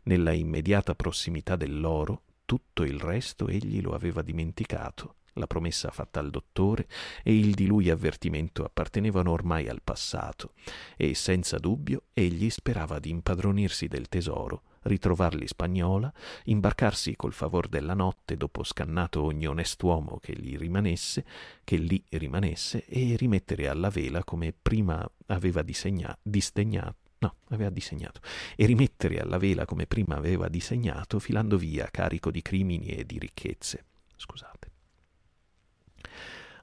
[0.03, 5.15] Nella immediata prossimità dell'oro, tutto il resto egli lo aveva dimenticato.
[5.33, 6.87] La promessa fatta al dottore
[7.23, 10.53] e il di lui avvertimento appartenevano ormai al passato,
[10.95, 16.11] e senza dubbio egli sperava di impadronirsi del tesoro ritrovarli spagnola,
[16.45, 21.25] imbarcarsi col favor della notte dopo scannato ogni onest'uomo che gli rimanesse,
[21.63, 28.19] che lì rimanesse, e rimettere alla vela come prima aveva disegna- disdegnato No, aveva disegnato.
[28.53, 33.17] E rimettere alla vela come prima aveva disegnato, filando via carico di crimini e di
[33.17, 33.85] ricchezze.
[34.17, 34.72] Scusate.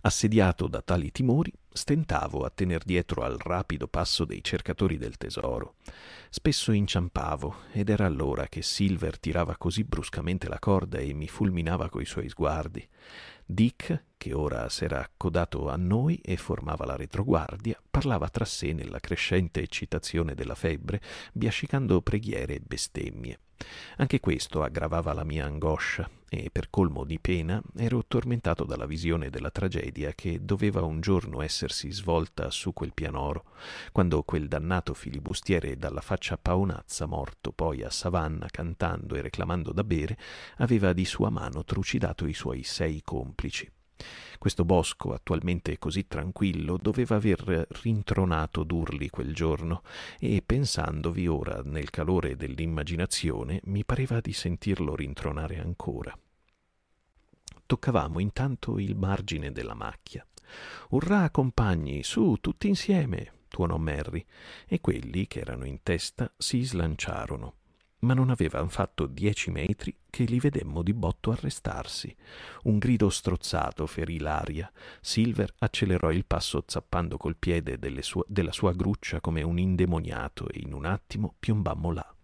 [0.03, 5.75] Assediato da tali timori, stentavo a tener dietro al rapido passo dei cercatori del tesoro.
[6.31, 11.91] Spesso inciampavo ed era allora che Silver tirava così bruscamente la corda e mi fulminava
[11.91, 12.89] coi suoi sguardi.
[13.45, 19.01] Dick, che ora s'era accodato a noi e formava la retroguardia, parlava tra sé nella
[19.01, 21.03] crescente eccitazione della febbre,
[21.35, 23.39] biascicando preghiere e bestemmie.
[23.97, 29.31] Anche questo aggravava la mia angoscia e per colmo di pena ero tormentato dalla visione
[29.31, 33.45] della tragedia che doveva un giorno essersi svolta su quel pianoro,
[33.91, 39.83] quando quel dannato filibustiere dalla faccia paonazza, morto poi a Savannah cantando e reclamando da
[39.83, 40.17] bere,
[40.59, 43.71] aveva di sua mano trucidato i suoi sei complici.
[44.39, 49.83] Questo bosco, attualmente così tranquillo, doveva aver rintronato d'urli quel giorno,
[50.19, 56.17] e pensandovi ora nel calore dell'immaginazione, mi pareva di sentirlo rintronare ancora.
[57.67, 60.27] Toccavamo intanto il margine della macchia.
[60.91, 63.35] Urrà, compagni, su, tutti insieme!
[63.51, 64.25] tuonò Merry,
[64.67, 67.60] e quelli che erano in testa si slanciarono
[68.01, 72.15] ma non avevan fatto dieci metri che li vedemmo di botto arrestarsi.
[72.65, 74.71] Un grido strozzato ferì l'aria.
[75.01, 80.61] Silver accelerò il passo zappando col piede sue, della sua gruccia come un indemoniato e
[80.61, 82.15] in un attimo piombammo là.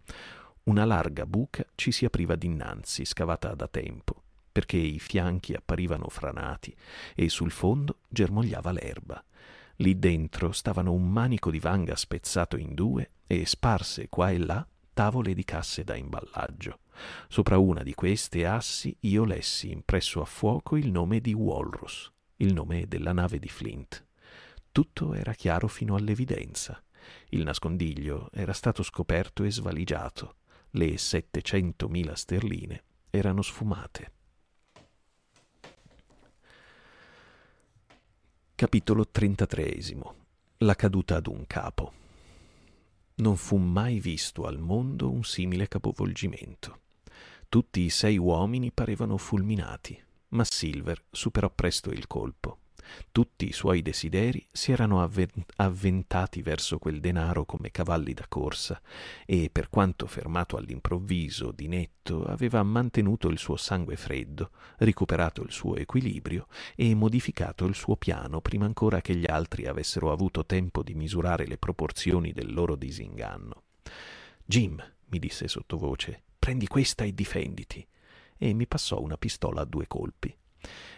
[0.65, 6.75] Una larga buca ci si apriva dinanzi, scavata da tempo, perché i fianchi apparivano franati
[7.15, 9.23] e sul fondo germogliava l'erba.
[9.77, 14.67] Lì dentro stavano un manico di vanga spezzato in due e sparse qua e là
[14.97, 16.79] tavole di casse da imballaggio.
[17.29, 22.55] Sopra una di queste assi io lessi impresso a fuoco il nome di Walrus, il
[22.55, 24.07] nome della nave di Flint.
[24.73, 26.83] Tutto era chiaro fino all'evidenza.
[27.29, 30.37] Il nascondiglio era stato scoperto e svaligiato.
[30.71, 34.13] Le settecentomila sterline erano sfumate.
[38.55, 39.79] Capitolo 33
[40.59, 42.05] La caduta ad un capo
[43.17, 46.81] non fu mai visto al mondo un simile capovolgimento.
[47.49, 49.99] Tutti i sei uomini parevano fulminati,
[50.29, 52.59] ma Silver superò presto il colpo.
[53.13, 55.03] Tutti i suoi desideri si erano
[55.57, 58.81] avventati verso quel denaro come cavalli da corsa
[59.25, 65.51] e, per quanto fermato all'improvviso di netto, aveva mantenuto il suo sangue freddo, recuperato il
[65.51, 70.83] suo equilibrio e modificato il suo piano prima ancora che gli altri avessero avuto tempo
[70.83, 73.63] di misurare le proporzioni del loro disinganno.
[74.45, 77.87] Jim, mi disse sottovoce, prendi questa e difenditi.
[78.39, 80.37] E mi passò una pistola a due colpi.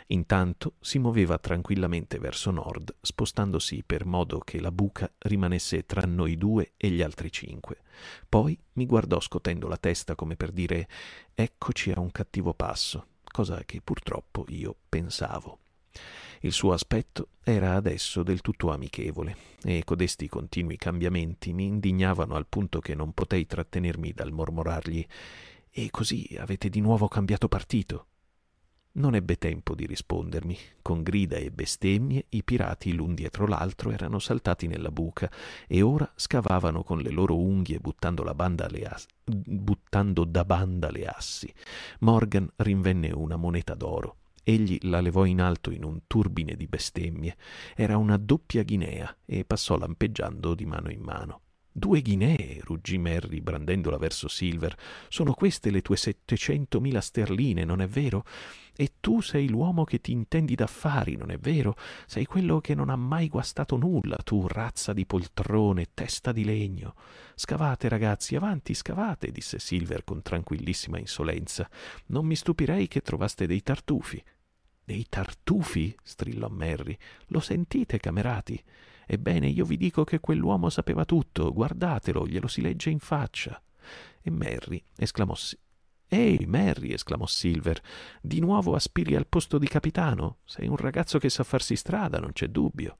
[0.09, 6.37] Intanto si muoveva tranquillamente verso nord, spostandosi per modo che la buca rimanesse tra noi
[6.37, 7.83] due e gli altri cinque.
[8.29, 10.89] Poi mi guardò scotendo la testa come per dire
[11.35, 15.59] eccoci a un cattivo passo, cosa che purtroppo io pensavo.
[16.41, 22.47] Il suo aspetto era adesso del tutto amichevole e codesti continui cambiamenti mi indignavano al
[22.47, 25.05] punto che non potei trattenermi dal mormorargli
[25.71, 28.07] E così avete di nuovo cambiato partito?
[28.93, 30.59] Non ebbe tempo di rispondermi.
[30.83, 35.31] Con grida e bestemmie i pirati l'un dietro l'altro erano saltati nella buca
[35.69, 41.53] e ora scavavano con le loro unghie buttando, as- buttando da banda le assi.
[42.01, 44.17] Morgan rinvenne una moneta d'oro.
[44.43, 47.37] Egli la levò in alto in un turbine di bestemmie.
[47.77, 51.41] Era una doppia ghinea e passò lampeggiando di mano in mano.
[51.79, 54.75] Due ghinee, ruggì Merry brandendola verso Silver.
[55.07, 58.25] Sono queste le tue settecentomila sterline, non è vero?
[58.75, 61.77] E tu sei l'uomo che ti intendi d'affari, non è vero?
[62.07, 66.97] Sei quello che non ha mai guastato nulla, tu razza di poltrone, testa di legno.
[67.37, 71.71] Scavate, ragazzi, avanti, scavate, disse Silver con tranquillissima insolenza.
[72.07, 74.21] Non mi stupirei che trovaste dei tartufi.
[74.83, 75.95] Dei tartufi?
[76.03, 76.97] strillò Merry.
[77.27, 78.61] Lo sentite, camerati?
[79.11, 83.59] Ebbene, io vi dico che quell'uomo sapeva tutto, guardatelo, glielo si legge in faccia.
[84.21, 85.35] E Mary esclamò
[86.09, 87.81] Ehi, Mary, esclamò Silver,
[88.21, 90.41] di nuovo aspiri al posto di capitano?
[90.45, 92.99] Sei un ragazzo che sa farsi strada, non c'è dubbio.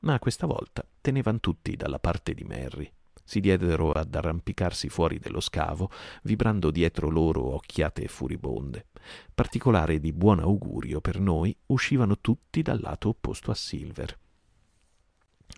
[0.00, 2.88] Ma questa volta tenevan tutti dalla parte di Mary.
[3.24, 5.90] Si diedero ad arrampicarsi fuori dello scavo,
[6.22, 8.86] vibrando dietro loro occhiate furibonde.
[9.34, 14.16] Particolare di buon augurio per noi, uscivano tutti dal lato opposto a Silver.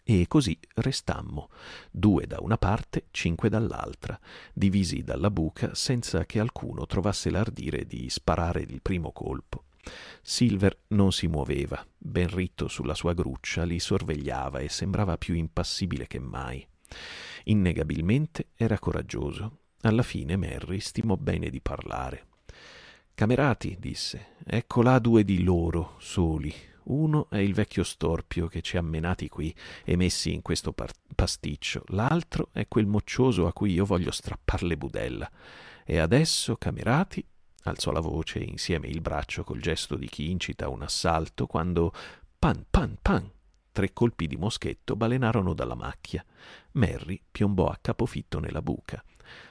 [0.05, 1.49] E così restammo,
[1.91, 4.19] due da una parte, cinque dall'altra,
[4.53, 9.65] divisi dalla buca senza che alcuno trovasse l'ardire di sparare il primo colpo.
[10.23, 16.07] Silver non si muoveva, ben ritto sulla sua gruccia, li sorvegliava e sembrava più impassibile
[16.07, 16.67] che mai.
[17.45, 19.59] Innegabilmente era coraggioso.
[19.83, 22.27] Alla fine Merry stimò bene di parlare.
[23.15, 26.55] Camerati, disse, ecco là due di loro, soli,
[26.85, 29.55] Uno è il vecchio storpio che ci ha menati qui
[29.85, 34.63] e messi in questo par- pasticcio, l'altro è quel moccioso a cui io voglio strappar
[34.63, 35.31] le budella.
[35.85, 37.25] E adesso, camerati,
[37.65, 41.93] alzò la voce insieme il braccio col gesto di chi incita un assalto, quando
[42.39, 43.31] pan pan pan
[43.73, 46.25] tre colpi di moschetto balenarono dalla macchia.
[46.73, 49.03] Merry piombò a capofitto nella buca.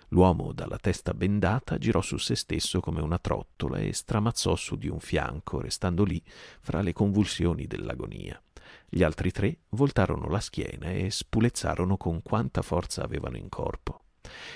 [0.10, 4.90] L'uomo dalla testa bendata girò su se stesso come una trottola e stramazzò su di
[4.90, 6.22] un fianco, restando lì
[6.60, 8.42] fra le convulsioni dell'agonia.
[8.90, 14.04] Gli altri tre voltarono la schiena e spulezzarono con quanta forza avevano in corpo.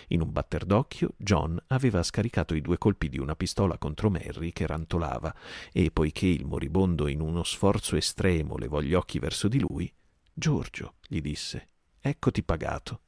[0.09, 4.51] In un batter d'occhio John aveva scaricato i due colpi di una pistola contro Mary
[4.51, 5.33] che rantolava
[5.71, 9.91] e poiché il moribondo in uno sforzo estremo levò gli occhi verso di lui,
[10.33, 13.01] Giorgio, gli disse, eccoti pagato.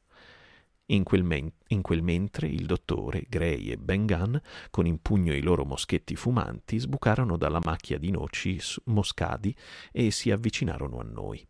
[0.89, 4.37] In quel, men- in quel, mentre il dottore, Gray e Ben Gunn,
[4.69, 9.53] con in pugno i loro moschetti fumanti, sbucarono dalla macchia di noci moscadi
[9.91, 11.45] e si avvicinarono a noi.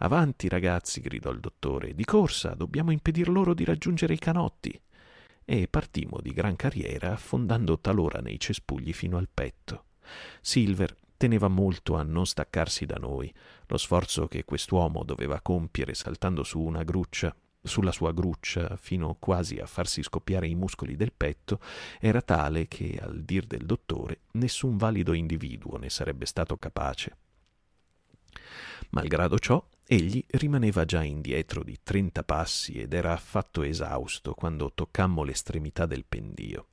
[0.00, 4.78] Avanti, ragazzi, gridò il dottore, di corsa, dobbiamo impedir loro di raggiungere i canotti.
[5.46, 9.86] E partimmo di gran carriera, affondando talora nei cespugli fino al petto.
[10.42, 13.32] Silver teneva molto a non staccarsi da noi.
[13.66, 19.58] Lo sforzo che quest'uomo doveva compiere saltando su una gruccia sulla sua gruccia fino quasi
[19.58, 21.60] a farsi scoppiare i muscoli del petto
[22.00, 27.16] era tale che, al dir del dottore, nessun valido individuo ne sarebbe stato capace.
[28.90, 35.22] Malgrado ciò, egli rimaneva già indietro di trenta passi ed era affatto esausto quando toccammo
[35.22, 36.66] l'estremità del pendio.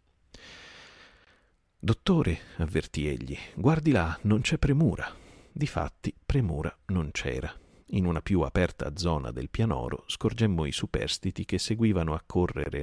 [1.77, 5.13] Dottore, avvertì egli, guardi là, non c'è premura.
[5.51, 7.64] Difatti, premura non c'era.
[7.89, 12.19] In una più aperta zona del pianoro scorgemmo i superstiti che seguivano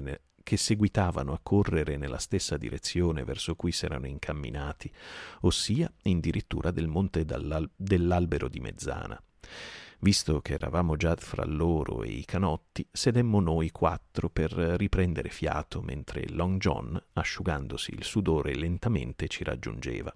[0.00, 4.92] ne- che seguitavano a correre nella stessa direzione verso cui s'erano incamminati,
[5.40, 9.20] ossia addirittura del monte dell'albero di mezzana.
[10.00, 15.80] Visto che eravamo già fra loro e i canotti, sedemmo noi quattro per riprendere fiato,
[15.80, 20.12] mentre Long John, asciugandosi il sudore lentamente, ci raggiungeva.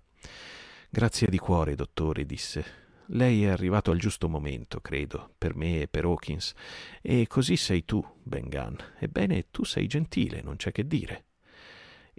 [0.91, 2.86] Grazie di cuore, dottore, disse.
[3.11, 6.54] Lei è arrivato al giusto momento, credo, per me e per Hawkins.
[7.00, 8.74] E così sei tu, Ben Gunn.
[8.98, 11.24] Ebbene, tu sei gentile, non c'è che dire.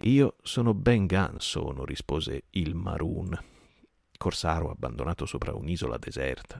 [0.03, 3.37] Io sono Ben Gunn, sono, rispose il Maroon,
[4.17, 6.59] corsaro abbandonato sopra un'isola deserta,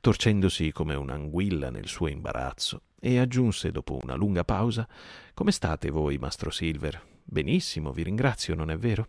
[0.00, 4.86] torcendosi come un'anguilla nel suo imbarazzo, e aggiunse dopo una lunga pausa
[5.34, 7.02] Come state voi, mastro Silver?
[7.24, 9.08] Benissimo, vi ringrazio, non è vero?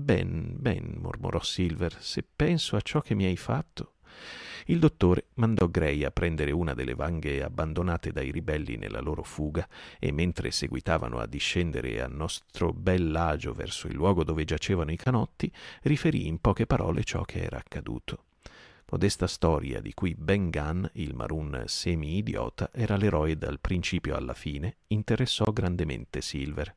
[0.00, 3.94] Ben, ben, mormorò Silver, se penso a ciò che mi hai fatto.
[4.66, 9.68] Il dottore mandò Gray a prendere una delle vanghe abbandonate dai ribelli nella loro fuga
[9.98, 15.52] e mentre seguitavano a discendere a nostro bell'agio verso il luogo dove giacevano i canotti,
[15.82, 18.26] riferì in poche parole ciò che era accaduto.
[18.90, 24.76] Modesta storia di cui Ben Gunn, il maroon semi-idiota, era l'eroe dal principio alla fine,
[24.86, 26.72] interessò grandemente Silver.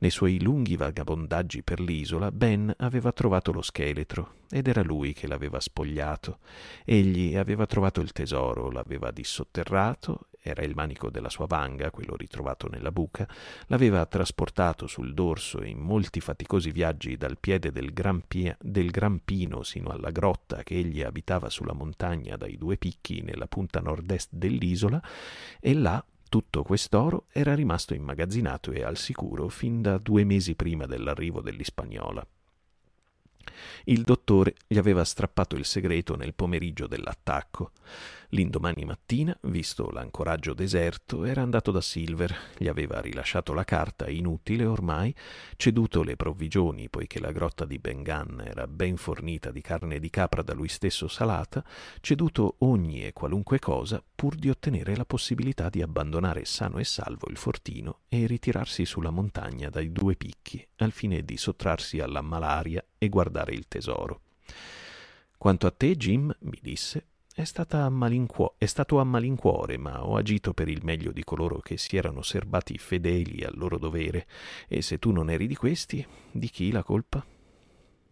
[0.00, 5.26] Nei suoi lunghi vagabondaggi per l'isola, Ben aveva trovato lo scheletro ed era lui che
[5.26, 6.38] l'aveva spogliato.
[6.86, 12.66] Egli aveva trovato il tesoro, l'aveva dissotterrato, era il manico della sua vanga, quello ritrovato
[12.66, 13.28] nella buca,
[13.66, 19.20] l'aveva trasportato sul dorso in molti faticosi viaggi dal piede del gran, pia- del gran
[19.22, 24.30] pino sino alla grotta che egli abitava sulla montagna dai due picchi nella punta nord-est
[24.32, 25.02] dell'isola,
[25.60, 30.86] e là tutto quest'oro era rimasto immagazzinato e al sicuro fin da due mesi prima
[30.86, 32.24] dell'arrivo dell'Ispagnola.
[33.84, 37.72] Il dottore gli aveva strappato il segreto nel pomeriggio dell'attacco.
[38.32, 44.64] L'indomani mattina, visto l'ancoraggio deserto, era andato da Silver, gli aveva rilasciato la carta inutile
[44.64, 45.12] ormai,
[45.56, 50.42] ceduto le provvigioni poiché la grotta di Bengan era ben fornita di carne di capra
[50.42, 51.64] da lui stesso salata,
[52.00, 57.26] ceduto ogni e qualunque cosa pur di ottenere la possibilità di abbandonare sano e salvo
[57.30, 62.84] il fortino e ritirarsi sulla montagna dai due picchi, al fine di sottrarsi alla malaria
[62.96, 64.20] e guardare il tesoro.
[65.38, 70.68] Quanto a te, Jim, mi disse, è, è, stato a malincuore, ma ho agito per
[70.68, 74.26] il meglio di coloro che si erano serbati fedeli al loro dovere,
[74.68, 77.24] e se tu non eri di questi, di chi la colpa?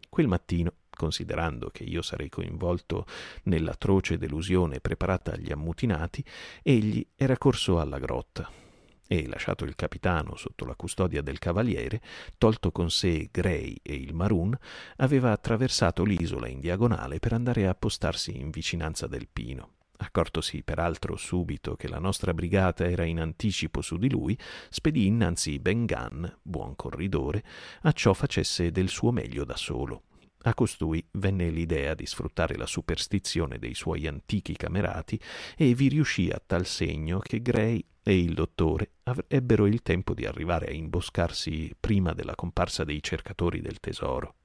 [0.09, 3.05] Quel mattino, considerando che io sarei coinvolto
[3.45, 6.25] nell'atroce delusione preparata agli ammutinati,
[6.63, 8.67] egli era corso alla grotta
[9.09, 12.01] e, lasciato il capitano sotto la custodia del cavaliere,
[12.37, 14.57] tolto con sé Gray e il Maroon,
[14.97, 19.73] aveva attraversato l'isola in diagonale per andare a postarsi in vicinanza del Pino.
[20.01, 24.39] Accortosi peraltro subito che la nostra brigata era in anticipo su di lui,
[24.69, 27.43] spedì innanzi Ben Gunn, buon corridore,
[27.83, 30.03] a ciò facesse del suo meglio da solo.
[30.49, 35.21] A costui venne l'idea di sfruttare la superstizione dei suoi antichi camerati
[35.55, 38.93] e vi riuscì a tal segno che Gray e il dottore
[39.27, 44.37] ebbero il tempo di arrivare a imboscarsi prima della comparsa dei cercatori del tesoro.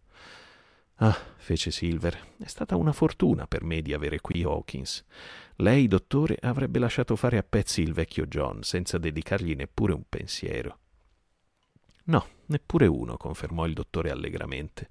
[0.96, 5.06] Ah, fece Silver, è stata una fortuna per me di avere qui Hawkins.
[5.56, 10.80] Lei, dottore, avrebbe lasciato fare a pezzi il vecchio John senza dedicargli neppure un pensiero.
[12.06, 14.88] No, neppure uno, confermò il dottore allegramente.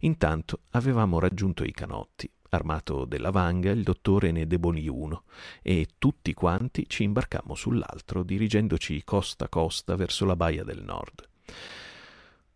[0.00, 2.28] Intanto avevamo raggiunto i canotti.
[2.48, 5.24] Armato della vanga, il dottore ne debolì uno
[5.60, 11.28] e tutti quanti ci imbarcammo sull'altro, dirigendoci costa a costa verso la baia del nord.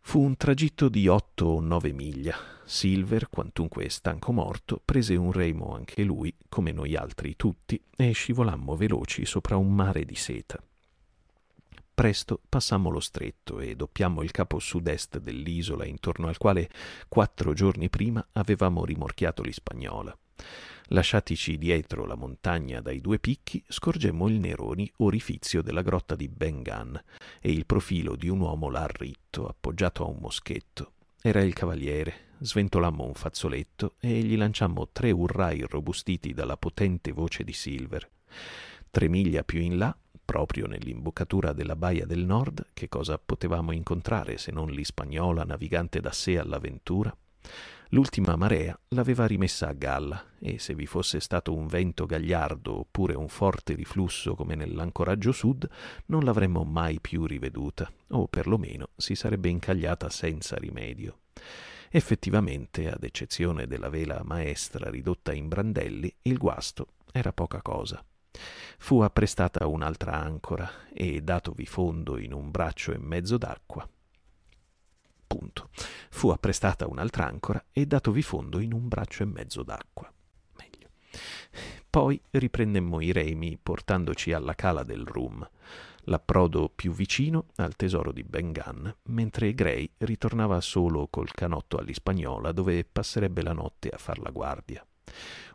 [0.00, 2.34] Fu un tragitto di otto o nove miglia.
[2.64, 8.76] Silver, quantunque stanco morto, prese un remo anche lui, come noi altri tutti, e scivolammo
[8.76, 10.62] veloci sopra un mare di seta.
[11.98, 16.70] Presto passammo lo stretto e doppiammo il capo sud-est dell'isola intorno al quale
[17.08, 20.16] quattro giorni prima avevamo rimorchiato l'Ispagnola.
[20.90, 27.02] Lasciatici dietro la montagna dai due picchi, scorgemmo il neroni orifizio della grotta di Bengan
[27.40, 30.92] e il profilo di un uomo là ritto, appoggiato a un moschetto.
[31.20, 32.26] Era il cavaliere.
[32.38, 38.08] Sventolammo un fazzoletto e gli lanciammo tre urrai irrobustiti dalla potente voce di Silver.
[38.88, 39.98] Tre miglia più in là
[40.28, 46.12] proprio nell'imboccatura della baia del nord, che cosa potevamo incontrare se non l'Ispagnola navigante da
[46.12, 47.16] sé all'avventura?
[47.92, 53.14] L'ultima marea l'aveva rimessa a galla e se vi fosse stato un vento gagliardo oppure
[53.14, 55.66] un forte riflusso come nell'ancoraggio sud,
[56.08, 61.20] non l'avremmo mai più riveduta, o perlomeno si sarebbe incagliata senza rimedio.
[61.88, 68.04] Effettivamente, ad eccezione della vela maestra ridotta in brandelli, il guasto era poca cosa.
[68.78, 73.88] Fu apprestata un'altra ancora e datovi fondo in un braccio e mezzo d'acqua.
[75.26, 75.68] Punto.
[76.10, 80.10] Fu apprestata un'altra ancora e datovi fondo in un braccio e mezzo d'acqua.
[80.56, 80.88] Meglio.
[81.90, 85.46] Poi riprendemmo i remi portandoci alla cala del Rum,
[86.04, 92.84] l'approdo più vicino al tesoro di Bengan, mentre Gray ritornava solo col canotto all'Ispagnola dove
[92.84, 94.86] passerebbe la notte a far la guardia.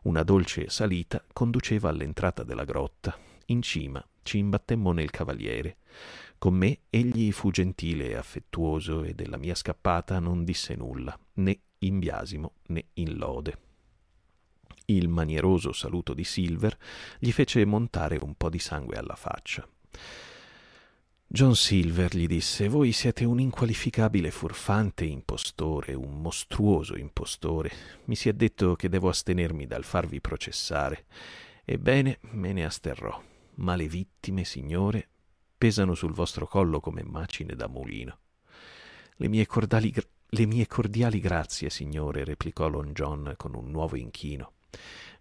[0.04, 3.18] Una dolce salita conduceva all'entrata della grotta.
[3.48, 5.78] In cima ci imbattemmo nel cavaliere.
[6.38, 11.60] Con me egli fu gentile e affettuoso e della mia scappata non disse nulla, né
[11.80, 13.58] in biasimo né in lode.
[14.86, 16.78] Il manieroso saluto di Silver
[17.20, 19.68] gli fece montare un po' di sangue alla faccia.
[21.36, 27.72] John Silver gli disse, voi siete un inqualificabile furfante impostore, un mostruoso impostore.
[28.04, 31.06] Mi si è detto che devo astenermi dal farvi processare.
[31.66, 33.20] Ebbene, me ne asterrò.
[33.56, 35.10] Ma le vittime, signore,
[35.58, 38.20] pesano sul vostro collo come macine da mulino.
[39.16, 44.52] Le mie, cordali, le mie cordiali grazie, signore, replicò Lon John con un nuovo inchino.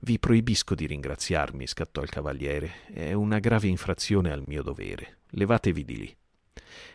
[0.00, 2.84] Vi proibisco di ringraziarmi, scattò il cavaliere.
[2.92, 5.20] È una grave infrazione al mio dovere.
[5.34, 6.16] Levatevi di lì.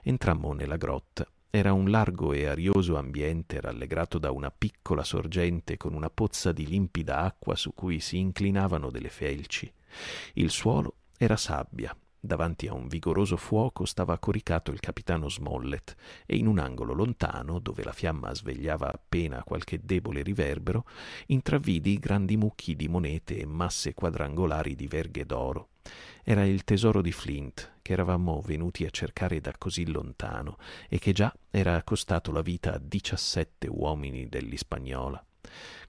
[0.04, 1.28] Entrammo nella grotta.
[1.50, 6.68] Era un largo e arioso ambiente rallegrato da una piccola sorgente con una pozza di
[6.68, 9.72] limpida acqua su cui si inclinavano delle felci.
[10.34, 16.36] Il suolo era sabbia, Davanti a un vigoroso fuoco stava coricato il capitano Smollett e
[16.36, 20.86] in un angolo lontano, dove la fiamma svegliava appena qualche debole riverbero,
[21.28, 25.70] intravvidi grandi mucchi di monete e masse quadrangolari di verghe d'oro.
[26.24, 30.58] Era il tesoro di Flint, che eravamo venuti a cercare da così lontano
[30.90, 35.24] e che già era costato la vita a diciassette uomini dell'Ispagnola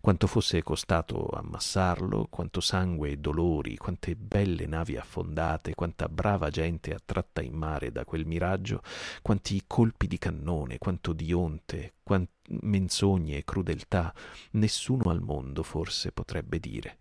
[0.01, 6.95] quanto fosse costato ammassarlo, quanto sangue e dolori, quante belle navi affondate, quanta brava gente
[6.95, 8.81] attratta in mare da quel miraggio,
[9.21, 12.31] quanti colpi di cannone, quanto di onte, quante
[12.63, 14.15] menzogne e crudeltà,
[14.53, 16.99] nessuno al mondo forse potrebbe dire.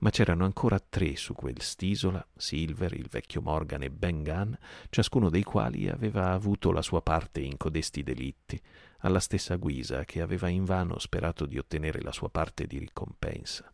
[0.00, 4.52] Ma c'erano ancora tre su quel st'isola, Silver, il vecchio Morgan e Ben Gunn,
[4.90, 8.60] ciascuno dei quali aveva avuto la sua parte in codesti delitti,
[8.98, 13.70] alla stessa guisa che aveva invano sperato di ottenere la sua parte di ricompensa.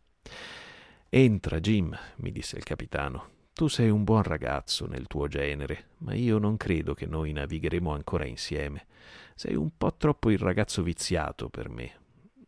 [1.09, 3.39] Entra, Jim, mi disse il capitano.
[3.53, 7.93] Tu sei un buon ragazzo nel tuo genere, ma io non credo che noi navigheremo
[7.93, 8.87] ancora insieme.
[9.35, 11.99] Sei un po' troppo il ragazzo viziato per me.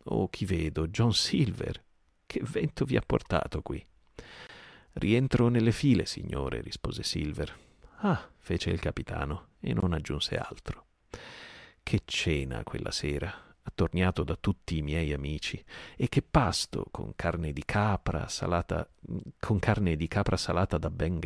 [0.04, 0.88] Oh, chi vedo?
[0.88, 1.83] John Silver.
[2.34, 3.86] Che vento vi ha portato qui?
[4.94, 7.56] Rientro nelle file, signore, rispose Silver.
[7.98, 10.86] Ah, fece il capitano e non aggiunse altro.
[11.80, 13.32] Che cena quella sera,
[13.62, 15.64] attorniato da tutti i miei amici,
[15.94, 18.84] e che pasto con carne di capra salata,
[19.38, 21.20] con carne di capra salata da Ben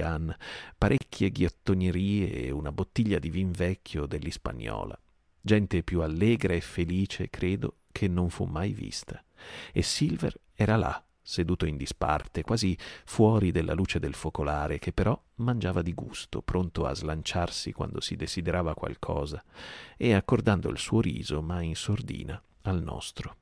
[0.76, 5.00] parecchie ghiottonerie e una bottiglia di vin vecchio dell'Ispagnola.
[5.40, 9.24] gente più allegra e felice, credo, che non fu mai vista.
[9.72, 15.16] E Silver era là, seduto in disparte, quasi fuori della luce del focolare, che però
[15.36, 19.40] mangiava di gusto, pronto a slanciarsi quando si desiderava qualcosa,
[19.96, 23.36] e accordando il suo riso, ma in sordina, al nostro.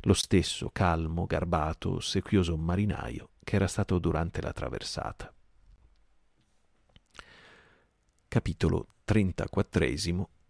[0.00, 5.32] Lo stesso calmo, garbato, ossequioso marinaio che era stato durante la traversata.
[8.26, 9.84] Capitolo 34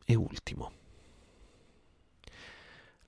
[0.06, 0.72] e ultimo.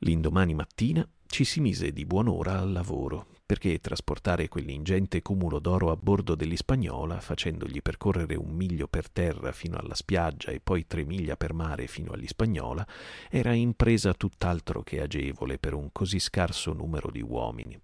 [0.01, 5.97] L'indomani mattina ci si mise di buon'ora al lavoro, perché trasportare quell'ingente cumulo d'oro a
[5.97, 11.37] bordo dell'Ispagnola, facendogli percorrere un miglio per terra fino alla spiaggia e poi tre miglia
[11.37, 12.85] per mare fino all'Ispagnola,
[13.31, 17.81] era impresa tutt'altro che agevole per un così scarso numero di uomini.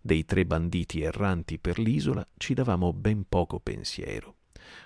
[0.00, 4.34] Dei tre banditi erranti per l'isola ci davamo ben poco pensiero.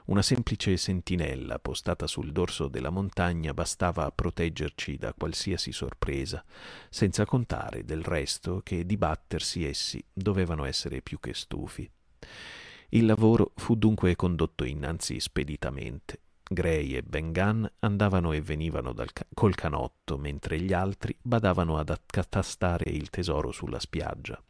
[0.07, 6.45] Una semplice sentinella postata sul dorso della montagna bastava a proteggerci da qualsiasi sorpresa,
[6.89, 11.91] senza contare del resto che dibattersi essi dovevano essere più che stufi.
[12.91, 16.21] Il lavoro fu dunque condotto innanzi speditamente.
[16.51, 21.91] Gray e Ben Gunn andavano e venivano ca- col canotto, mentre gli altri badavano ad
[21.91, 24.43] accatastare il tesoro sulla spiaggia.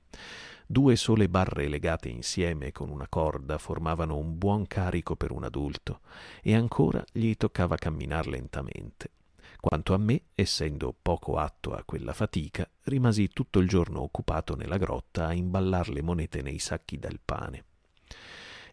[0.71, 6.01] Due sole barre legate insieme con una corda formavano un buon carico per un adulto,
[6.43, 9.12] e ancora gli toccava camminar lentamente.
[9.61, 14.77] Quanto a me, essendo poco atto a quella fatica, rimasi tutto il giorno occupato nella
[14.77, 17.64] grotta a imballar le monete nei sacchi del pane.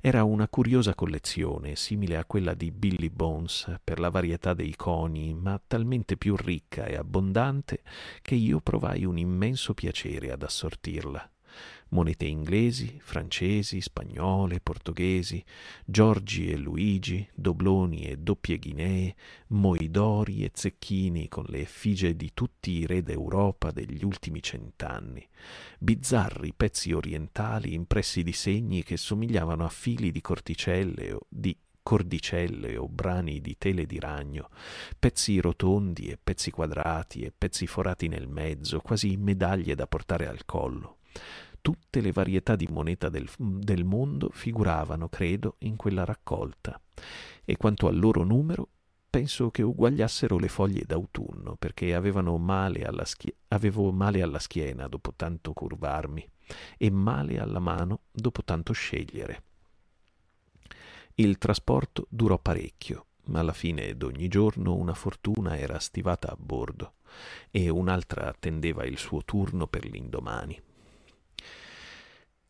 [0.02, 5.34] Era una curiosa collezione, simile a quella di Billy Bones per la varietà dei coni,
[5.34, 7.84] ma talmente più ricca e abbondante
[8.22, 11.30] che io provai un immenso piacere ad assortirla
[11.90, 15.44] monete inglesi, francesi, spagnole, portoghesi,
[15.86, 19.16] Giorgi e Luigi, dobloni e doppie ghinee,
[19.48, 25.28] moidori e zecchini con le effigie di tutti i re d'Europa degli ultimi cent'anni,
[25.80, 32.78] bizzarri pezzi orientali impressi di segni che somigliavano a fili di corticelle o di cordicelle
[32.78, 34.50] o brani di tele di ragno,
[34.98, 40.46] pezzi rotondi e pezzi quadrati e pezzi forati nel mezzo, quasi medaglie da portare al
[40.46, 40.98] collo
[41.66, 46.80] tutte le varietà di moneta del, del mondo figuravano, credo, in quella raccolta,
[47.44, 48.70] e quanto al loro numero,
[49.10, 51.92] penso che uguagliassero le foglie d'autunno, perché
[52.38, 56.30] male schie- avevo male alla schiena dopo tanto curvarmi
[56.78, 59.42] e male alla mano dopo tanto scegliere.
[61.16, 66.98] Il trasporto durò parecchio, ma alla fine d'ogni giorno una fortuna era stivata a bordo
[67.50, 70.62] e un'altra attendeva il suo turno per l'indomani.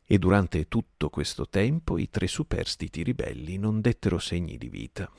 [0.07, 5.09] E durante tutto questo tempo i tre superstiti ribelli non dettero segni di vita.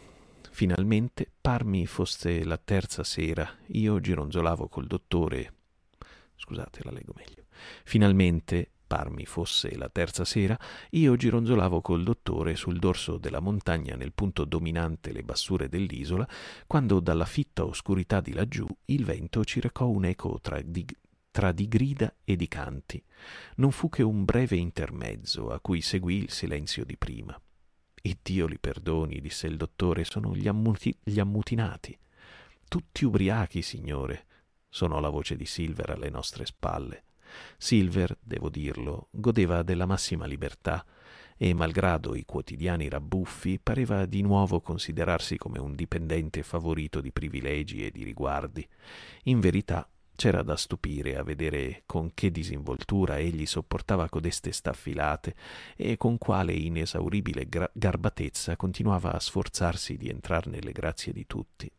[0.51, 5.55] Finalmente, parmi fosse la terza sera, io gironzolavo col dottore.
[6.37, 7.47] Scusate, la leggo meglio.
[7.85, 10.57] Finalmente, parmi fosse la terza sera,
[10.91, 16.27] io gironzolavo col dottore sul dorso della montagna nel punto dominante le bassure dell'isola,
[16.67, 20.87] quando dalla fitta oscurità di laggiù il vento ci recò un eco tra di,
[21.37, 23.05] tra di grida e di canti.
[23.57, 27.39] Non fu che un breve intermezzo a cui seguì il silenzio di prima.
[27.93, 31.95] E Dio li perdoni, disse il dottore, sono gli, ammuti- gli ammutinati.
[32.67, 34.25] Tutti ubriachi, signore,
[34.71, 37.05] sonò la voce di Silver alle nostre spalle.
[37.59, 40.87] Silver, devo dirlo, godeva della massima libertà
[41.37, 47.85] e, malgrado i quotidiani rabbuffi, pareva di nuovo considerarsi come un dipendente favorito di privilegi
[47.85, 48.67] e di riguardi.
[49.25, 49.87] In verità,
[50.17, 55.35] c'era da stupire a vedere con che disinvoltura egli sopportava codeste staffilate
[55.77, 61.71] e con quale inesauribile gra- garbatezza continuava a sforzarsi di entrar nelle grazie di tutti.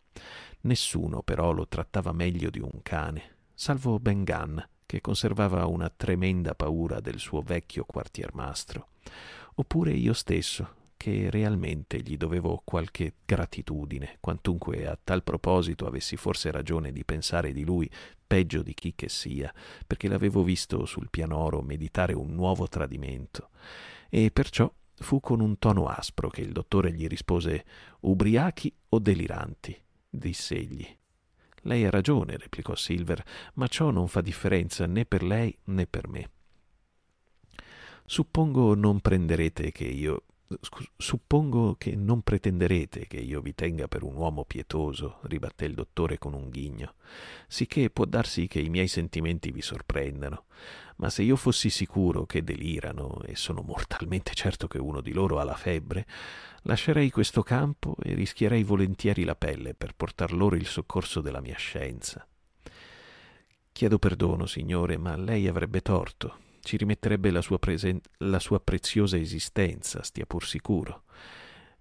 [0.62, 6.56] Nessuno però lo trattava meglio di un cane, salvo Ben Gunn, che conservava una tremenda
[6.56, 8.88] paura del suo vecchio quartiermastro,
[9.56, 16.52] oppure io stesso, che realmente gli dovevo qualche gratitudine, quantunque a tal proposito avessi forse
[16.52, 17.90] ragione di pensare di lui
[18.26, 19.54] peggio di chi che sia,
[19.86, 23.50] perché l'avevo visto sul pianoro meditare un nuovo tradimento.
[24.10, 27.64] E perciò fu con un tono aspro che il dottore gli rispose
[28.02, 29.80] Ubriachi o deliranti?
[30.10, 30.86] diss'egli.
[31.62, 33.24] Lei ha ragione, replicò Silver,
[33.56, 36.32] ma ciò non fa differenza né per lei né per me.
[38.06, 40.24] Suppongo non prenderete che io
[40.96, 46.18] Suppongo che non pretenderete che io vi tenga per un uomo pietoso, ribatté il dottore
[46.18, 46.94] con un ghigno,
[47.48, 50.46] sicché può darsi che i miei sentimenti vi sorprendano,
[50.98, 55.40] ma se io fossi sicuro che delirano, e sono mortalmente certo che uno di loro
[55.40, 56.08] ha la febbre,
[56.62, 61.58] lascerei questo campo e rischierei volentieri la pelle per portar loro il soccorso della mia
[61.58, 62.26] scienza.
[63.74, 69.18] Chiedo perdono, signore, ma lei avrebbe torto ci rimetterebbe la sua, presen- la sua preziosa
[69.18, 71.04] esistenza, stia pur sicuro.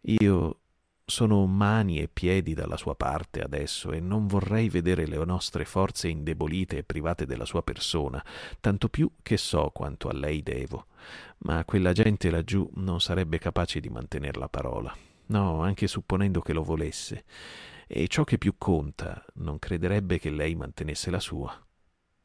[0.02, 0.60] Io
[1.08, 6.08] sono mani e piedi dalla sua parte adesso e non vorrei vedere le nostre forze
[6.08, 8.22] indebolite e private della sua persona,
[8.60, 10.86] tanto più che so quanto a lei devo.
[11.38, 14.94] Ma quella gente laggiù non sarebbe capace di mantenere la parola.
[15.26, 17.24] No, anche supponendo che lo volesse.
[17.86, 21.65] E ciò che più conta, non crederebbe che lei mantenesse la sua.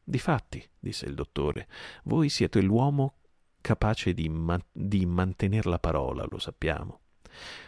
[0.04, 1.68] Difatti, disse il dottore,
[2.04, 3.16] voi siete l'uomo
[3.62, 6.99] capace di, man- di mantenere la parola, lo sappiamo.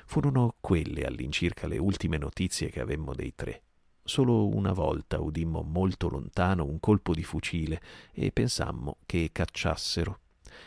[0.06, 3.64] Furono quelle all'incirca le ultime notizie che avemmo dei tre.
[4.04, 7.82] Solo una volta udimmo molto lontano un colpo di fucile
[8.12, 10.20] e pensammo che cacciassero.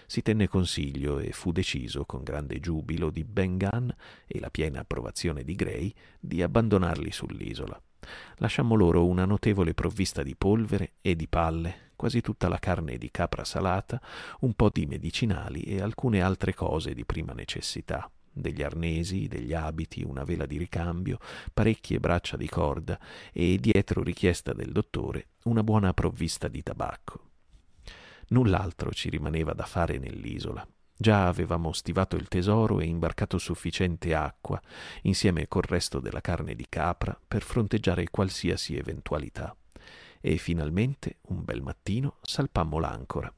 [0.06, 3.90] Si tenne consiglio e fu deciso, con grande giubilo di Ben Gunn
[4.26, 7.80] e la piena approvazione di Gray, di abbandonarli sull'isola.
[8.36, 13.10] Lasciammo loro una notevole provvista di polvere e di palle, quasi tutta la carne di
[13.10, 14.00] capra salata,
[14.40, 20.02] un po' di medicinali e alcune altre cose di prima necessità degli arnesi, degli abiti,
[20.02, 21.18] una vela di ricambio,
[21.52, 23.00] parecchie braccia di corda
[23.32, 27.24] e, dietro richiesta del dottore, una buona provvista di tabacco.
[28.28, 30.66] Null'altro ci rimaneva da fare nell'isola.
[30.98, 34.58] Già avevamo stivato il tesoro e imbarcato sufficiente acqua,
[35.02, 39.54] insieme col resto della carne di capra, per fronteggiare qualsiasi eventualità.
[40.20, 43.30] E finalmente, un bel mattino, salpammo l'ancora.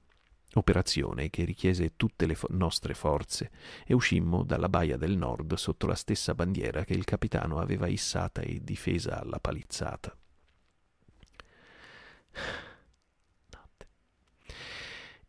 [0.55, 3.51] Operazione che richiese tutte le fo- nostre forze
[3.85, 8.41] e uscimmo dalla baia del nord sotto la stessa bandiera che il capitano aveva issata
[8.41, 10.17] e difesa alla palizzata.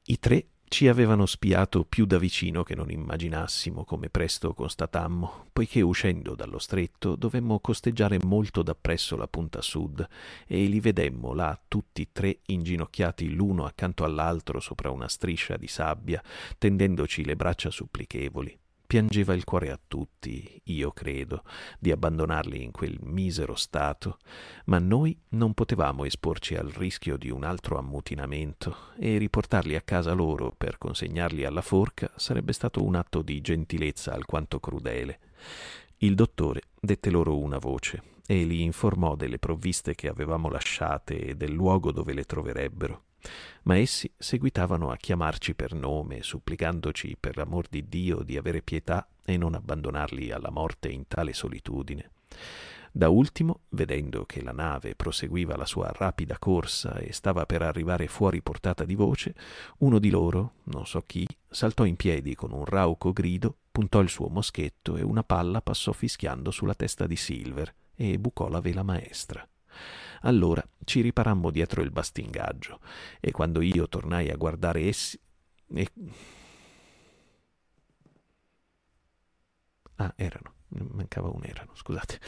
[0.03, 5.81] I tre ci avevano spiato più da vicino che non immaginassimo, come presto constatammo, poiché
[5.81, 10.07] uscendo dallo stretto dovemmo costeggiare molto dappresso la punta sud
[10.45, 16.23] e li vedemmo là tutti tre inginocchiati l'uno accanto all'altro sopra una striscia di sabbia,
[16.59, 18.57] tendendoci le braccia supplichevoli.
[18.89, 21.43] Piangeva il cuore a tutti, io credo,
[21.77, 24.17] di abbandonarli in quel misero stato,
[24.65, 30.13] ma noi non potevamo esporci al rischio di un altro ammutinamento e riportarli a casa
[30.13, 35.19] loro per consegnarli alla forca sarebbe stato un atto di gentilezza alquanto crudele.
[35.97, 41.35] Il dottore dette loro una voce e li informò delle provviste che avevamo lasciate e
[41.35, 43.03] del luogo dove le troverebbero
[43.63, 49.07] ma essi seguitavano a chiamarci per nome, supplicandoci per l'amor di Dio di avere pietà
[49.23, 52.11] e non abbandonarli alla morte in tale solitudine.
[52.91, 58.07] Da ultimo, vedendo che la nave proseguiva la sua rapida corsa e stava per arrivare
[58.07, 59.35] fuori portata di voce,
[59.79, 64.09] uno di loro, non so chi, saltò in piedi con un rauco grido, puntò il
[64.09, 68.83] suo moschetto e una palla passò fischiando sulla testa di Silver e bucò la vela
[68.83, 69.47] maestra.
[70.21, 72.79] Allora ci riparammo dietro il bastingaggio
[73.19, 75.19] e quando io tornai a guardare essi...
[75.73, 75.91] E...
[79.95, 82.19] Ah, erano, mancava un erano, scusate.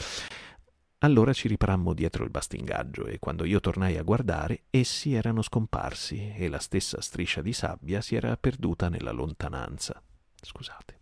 [0.98, 6.32] Allora ci riparammo dietro il bastingaggio e quando io tornai a guardare, essi erano scomparsi
[6.36, 10.00] e la stessa striscia di sabbia si era perduta nella lontananza.
[10.40, 11.00] Scusate.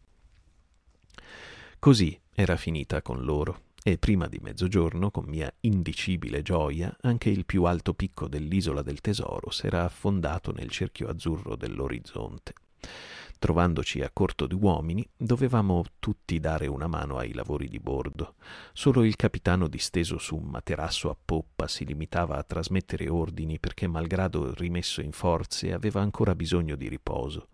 [1.78, 7.44] Così era finita con loro e prima di mezzogiorno, con mia indicibile gioia, anche il
[7.46, 12.52] più alto picco dell'isola del tesoro s'era affondato nel cerchio azzurro dell'orizzonte.
[13.40, 18.34] Trovandoci a corto di uomini, dovevamo tutti dare una mano ai lavori di bordo.
[18.74, 23.86] Solo il capitano disteso su un materasso a poppa si limitava a trasmettere ordini perché,
[23.86, 27.48] malgrado rimesso in forze, aveva ancora bisogno di riposo.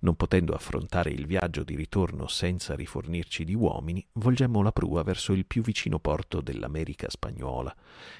[0.00, 5.32] Non potendo affrontare il viaggio di ritorno senza rifornirci di uomini, volgemmo la prua verso
[5.32, 7.74] il più vicino porto dell'America spagnola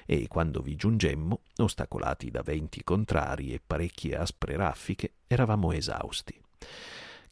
[0.07, 6.41] e quando vi giungemmo, ostacolati da venti contrari e parecchie aspre raffiche, eravamo esausti.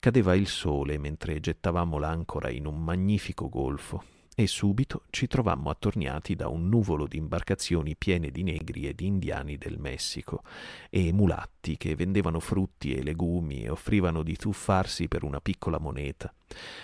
[0.03, 6.35] Cadeva il sole mentre gettavamo l'ancora in un magnifico golfo e subito ci trovammo attorniati
[6.35, 10.43] da un nuvolo di imbarcazioni piene di negri e di indiani del Messico
[10.89, 16.33] e mulatti che vendevano frutti e legumi e offrivano di tuffarsi per una piccola moneta.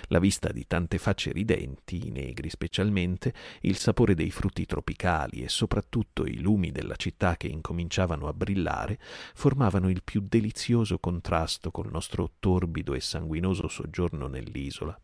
[0.07, 5.49] La vista di tante facce ridenti, i negri specialmente, il sapore dei frutti tropicali e
[5.49, 8.99] soprattutto i lumi della città che incominciavano a brillare
[9.33, 14.99] formavano il più delizioso contrasto col nostro torbido e sanguinoso soggiorno nell'isola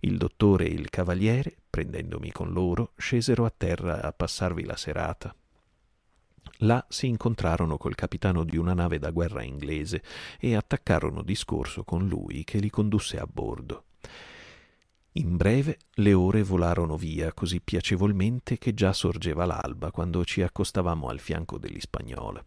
[0.00, 5.34] Il dottore e il cavaliere, prendendomi con loro, scesero a terra a passarvi la serata.
[6.60, 10.02] Là si incontrarono col capitano di una nave da guerra inglese
[10.38, 13.84] e attaccarono discorso con lui che li condusse a bordo.
[15.12, 21.08] In breve le ore volarono via così piacevolmente che già sorgeva l'alba quando ci accostavamo
[21.08, 22.44] al fianco dell'Ispagnola.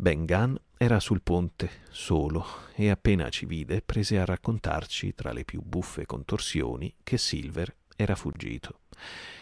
[0.00, 2.42] Ben Gunn era sul ponte, solo,
[2.74, 8.14] e appena ci vide prese a raccontarci, tra le più buffe contorsioni, che Silver era
[8.14, 8.78] fuggito.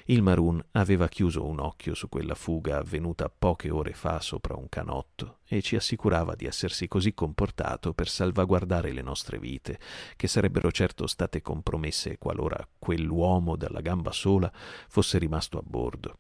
[0.07, 4.69] Il Maroon aveva chiuso un occhio su quella fuga avvenuta poche ore fa sopra un
[4.69, 9.79] canotto e ci assicurava di essersi così comportato per salvaguardare le nostre vite,
[10.17, 16.19] che sarebbero certo state compromesse qualora quell'uomo dalla gamba sola fosse rimasto a bordo.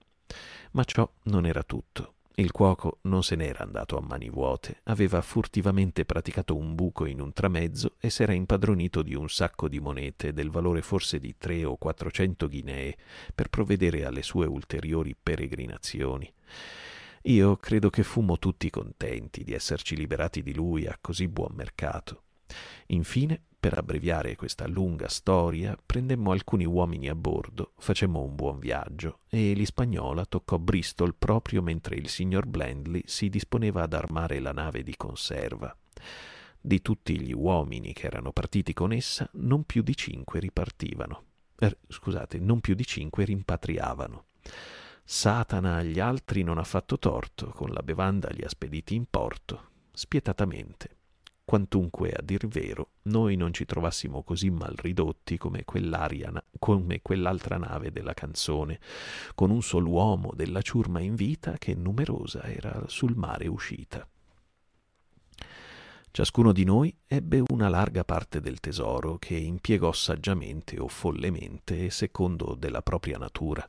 [0.72, 2.12] Ma ciò non era tutto.
[2.39, 7.20] Il cuoco non se n'era andato a mani vuote, aveva furtivamente praticato un buco in
[7.20, 11.64] un tramezzo e s'era impadronito di un sacco di monete del valore forse di tre
[11.64, 12.97] o quattrocento ghinee
[13.34, 16.32] per provvedere alle sue ulteriori peregrinazioni.
[17.22, 22.22] Io credo che fummo tutti contenti di esserci liberati di lui a così buon mercato.
[22.86, 29.21] Infine per abbreviare questa lunga storia, prendemmo alcuni uomini a bordo, facemmo un buon viaggio
[29.29, 34.85] e l'Ispagnola toccò Bristol proprio mentre il signor Blandley si disponeva ad armare la nave
[34.85, 35.77] di conserva.
[36.61, 41.25] Di tutti gli uomini che erano partiti con essa, non più di cinque ripartivano.
[41.59, 44.27] Er, scusate, non più di cinque rimpatriavano.
[45.03, 49.71] Satana agli altri non ha fatto torto, con la bevanda li ha spediti in porto,
[49.91, 50.98] spietatamente
[51.49, 57.91] quantunque a dir vero noi non ci trovassimo così mal ridotti come, come quell'altra nave
[57.91, 58.79] della canzone,
[59.35, 64.07] con un sol uomo della ciurma in vita che numerosa era sul mare uscita.
[66.11, 72.57] Ciascuno di noi ebbe una larga parte del tesoro che impiegò saggiamente o follemente secondo
[72.59, 73.67] della propria natura.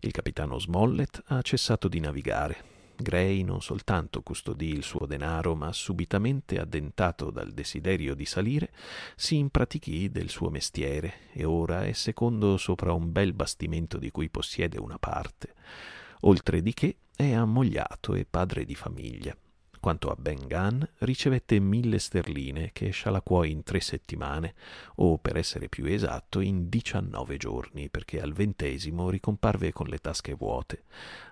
[0.00, 5.72] Il capitano Smollett ha cessato di navigare, Gray non soltanto custodì il suo denaro, ma
[5.72, 8.72] subitamente addentato dal desiderio di salire,
[9.14, 14.28] si impratichì del suo mestiere e ora è secondo sopra un bel bastimento di cui
[14.28, 15.54] possiede una parte.
[16.20, 19.36] Oltre di che è ammogliato e padre di famiglia.
[19.86, 24.56] Quanto a Ben Gunn, ricevette mille sterline che scialacquò in tre settimane,
[24.96, 30.34] o per essere più esatto in diciannove giorni, perché al ventesimo ricomparve con le tasche
[30.34, 30.82] vuote.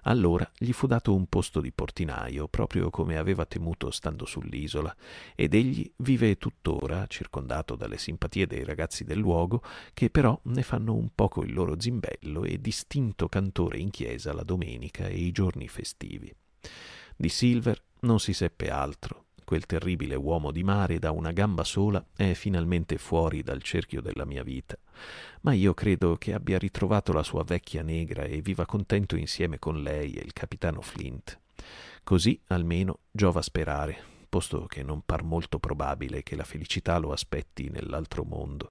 [0.02, 4.94] Allora gli fu dato un posto di portinaio, proprio come aveva temuto stando sull'isola,
[5.34, 10.94] ed egli vive tuttora, circondato dalle simpatie dei ragazzi del luogo, che però ne fanno
[10.94, 15.66] un poco il loro zimbello e distinto cantore in chiesa la domenica e i giorni
[15.66, 16.32] festivi.
[17.16, 19.26] Di Silver non si seppe altro.
[19.44, 24.24] Quel terribile uomo di mare da una gamba sola è finalmente fuori dal cerchio della
[24.24, 24.76] mia vita.
[25.42, 29.82] Ma io credo che abbia ritrovato la sua vecchia negra e viva contento insieme con
[29.82, 31.38] lei e il capitano Flint.
[32.02, 33.96] Così almeno giova sperare,
[34.28, 38.70] posto che non par molto probabile che la felicità lo aspetti nell'altro mondo.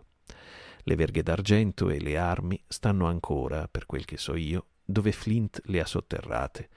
[0.85, 5.61] Le verghe d'argento e le armi stanno ancora, per quel che so io, dove Flint
[5.65, 6.69] le ha sotterrate,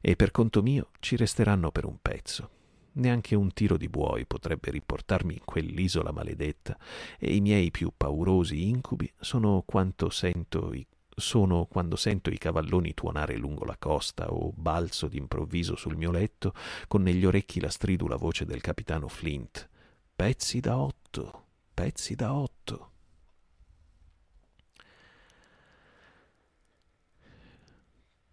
[0.00, 2.50] e per conto mio ci resteranno per un pezzo.
[2.92, 6.76] Neanche un tiro di buoi potrebbe riportarmi in quell'isola maledetta,
[7.18, 9.64] e i miei più paurosi incubi sono
[10.72, 10.86] i
[11.18, 16.54] sono quando sento i cavalloni tuonare lungo la costa o balzo d'improvviso sul mio letto
[16.86, 19.68] con negli orecchi la stridula voce del capitano Flint.
[20.14, 22.90] Pezzi da otto, pezzi da otto.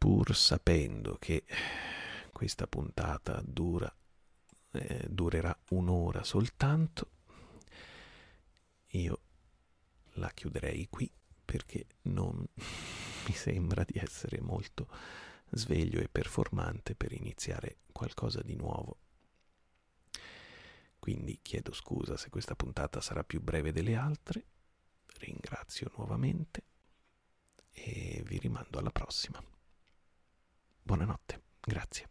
[0.05, 1.45] Pur sapendo che
[2.31, 3.91] questa puntata dura,
[4.73, 7.09] eh, durerà un'ora soltanto,
[8.89, 9.21] io
[10.17, 11.11] la chiuderei qui
[11.43, 12.37] perché non
[13.25, 14.87] mi sembra di essere molto
[15.49, 18.99] sveglio e performante per iniziare qualcosa di nuovo.
[20.99, 24.45] Quindi chiedo scusa se questa puntata sarà più breve delle altre,
[25.17, 26.61] ringrazio nuovamente
[27.71, 29.41] e vi rimando alla prossima.
[30.87, 32.07] Buonanotte, grazie.